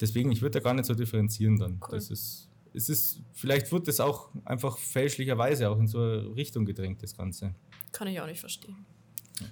[0.00, 1.80] deswegen, ich würde da gar nicht so differenzieren dann.
[1.82, 1.96] Cool.
[1.96, 6.64] Das ist, es ist, vielleicht wird es auch einfach fälschlicherweise auch in so eine Richtung
[6.64, 7.54] gedrängt, das Ganze.
[7.92, 8.76] Kann ich auch nicht verstehen.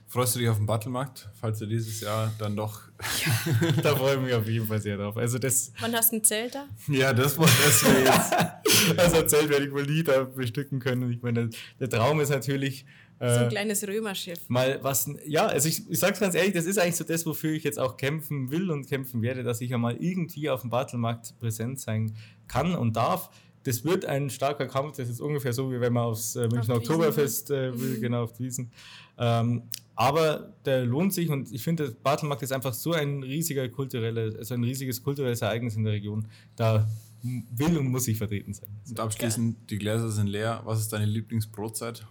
[0.07, 2.82] Freust du dich auf den Battlemarkt, falls du dieses Jahr dann doch.
[3.24, 3.72] Ja.
[3.82, 5.16] da freue ich mich auf jeden Fall sehr drauf.
[5.16, 6.66] Also das Wann hast du ein Zelt da?
[6.88, 8.99] Ja, das war das jetzt.
[8.99, 11.11] also ein Zelt werde ich wohl nie da bestücken können.
[11.11, 12.86] Ich meine, der Traum ist natürlich.
[13.19, 14.49] So ein äh, kleines Römerschiff.
[14.49, 17.53] Mal was, ja, also ich, ich sag's ganz ehrlich, das ist eigentlich so das, wofür
[17.53, 20.71] ich jetzt auch kämpfen will und kämpfen werde, dass ich ja mal irgendwie auf dem
[20.71, 22.15] Battlemarkt präsent sein
[22.49, 23.31] kann und darf
[23.65, 24.99] das wird ein starker Kampf.
[24.99, 28.01] Das ist ungefähr so, wie wenn man aufs äh, Münchner auf Oktoberfest äh, will, mhm.
[28.01, 28.71] genau auf Wiesen.
[29.19, 29.62] Ähm,
[29.97, 34.37] aber der lohnt sich und ich finde, der Bartelmarkt ist einfach so ein riesiger kulturelles,
[34.37, 36.27] also ein riesiges kulturelles Ereignis in der Region.
[36.57, 36.89] Da
[37.23, 38.69] will und muss ich vertreten sein.
[38.89, 40.61] Und abschließend, die Gläser sind leer.
[40.65, 42.07] Was ist deine Lieblingsbrotzeit?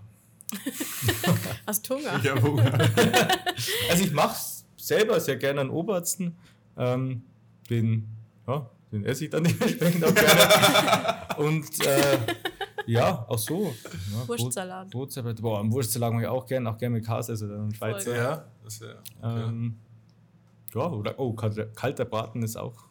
[1.67, 2.19] Hast du Hunger?
[2.21, 2.73] Ich habe Hunger.
[3.89, 6.35] also ich mache es selber sehr gerne an Obersten.
[6.77, 7.23] Ähm,
[7.69, 8.07] den,
[8.47, 11.37] ja, den esse ich dann dementsprechend auch gerne.
[11.37, 12.17] und äh,
[12.85, 13.73] ja, auch so.
[14.11, 14.89] Ja, Wurstsalat.
[14.89, 15.41] Brotsalat.
[15.41, 18.15] Boah, am Wurstsalat mache ich auch gerne, auch gerne mit Käse, also dann Schweizer.
[18.15, 18.87] Ja, das ja.
[19.21, 19.43] Okay.
[19.43, 19.79] Ähm,
[20.73, 22.85] ja, oder, oh, kalter, kalter Braten ist auch.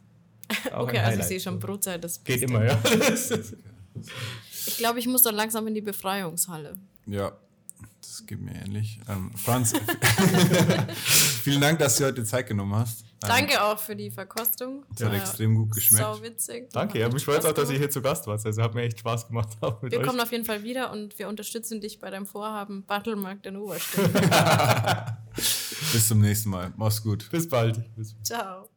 [0.72, 2.02] auch okay, also ich sehe schon Brotzeit.
[2.02, 2.78] Das Geht immer, ja.
[4.66, 6.74] ich glaube, ich muss dann langsam in die Befreiungshalle.
[7.06, 7.32] Ja,
[8.00, 9.00] das geht mir ähnlich.
[9.08, 9.72] Ähm, Franz,
[11.42, 13.04] vielen Dank, dass du heute Zeit genommen hast.
[13.20, 14.84] Danke auch für die Verkostung.
[14.96, 16.02] Das hat extrem gut geschmeckt.
[16.02, 16.70] Sau witzig.
[16.72, 18.44] Danke, ja, mich freut auch, dass ihr hier zu Gast wart.
[18.44, 19.50] Also hat mir echt Spaß gemacht.
[19.60, 20.06] wir euch.
[20.06, 24.10] kommen auf jeden Fall wieder und wir unterstützen dich bei deinem Vorhaben Battlemarkt in Oberstein.
[25.34, 26.72] Bis zum nächsten Mal.
[26.76, 27.30] Mach's gut.
[27.30, 27.80] Bis bald.
[28.22, 28.71] Ciao.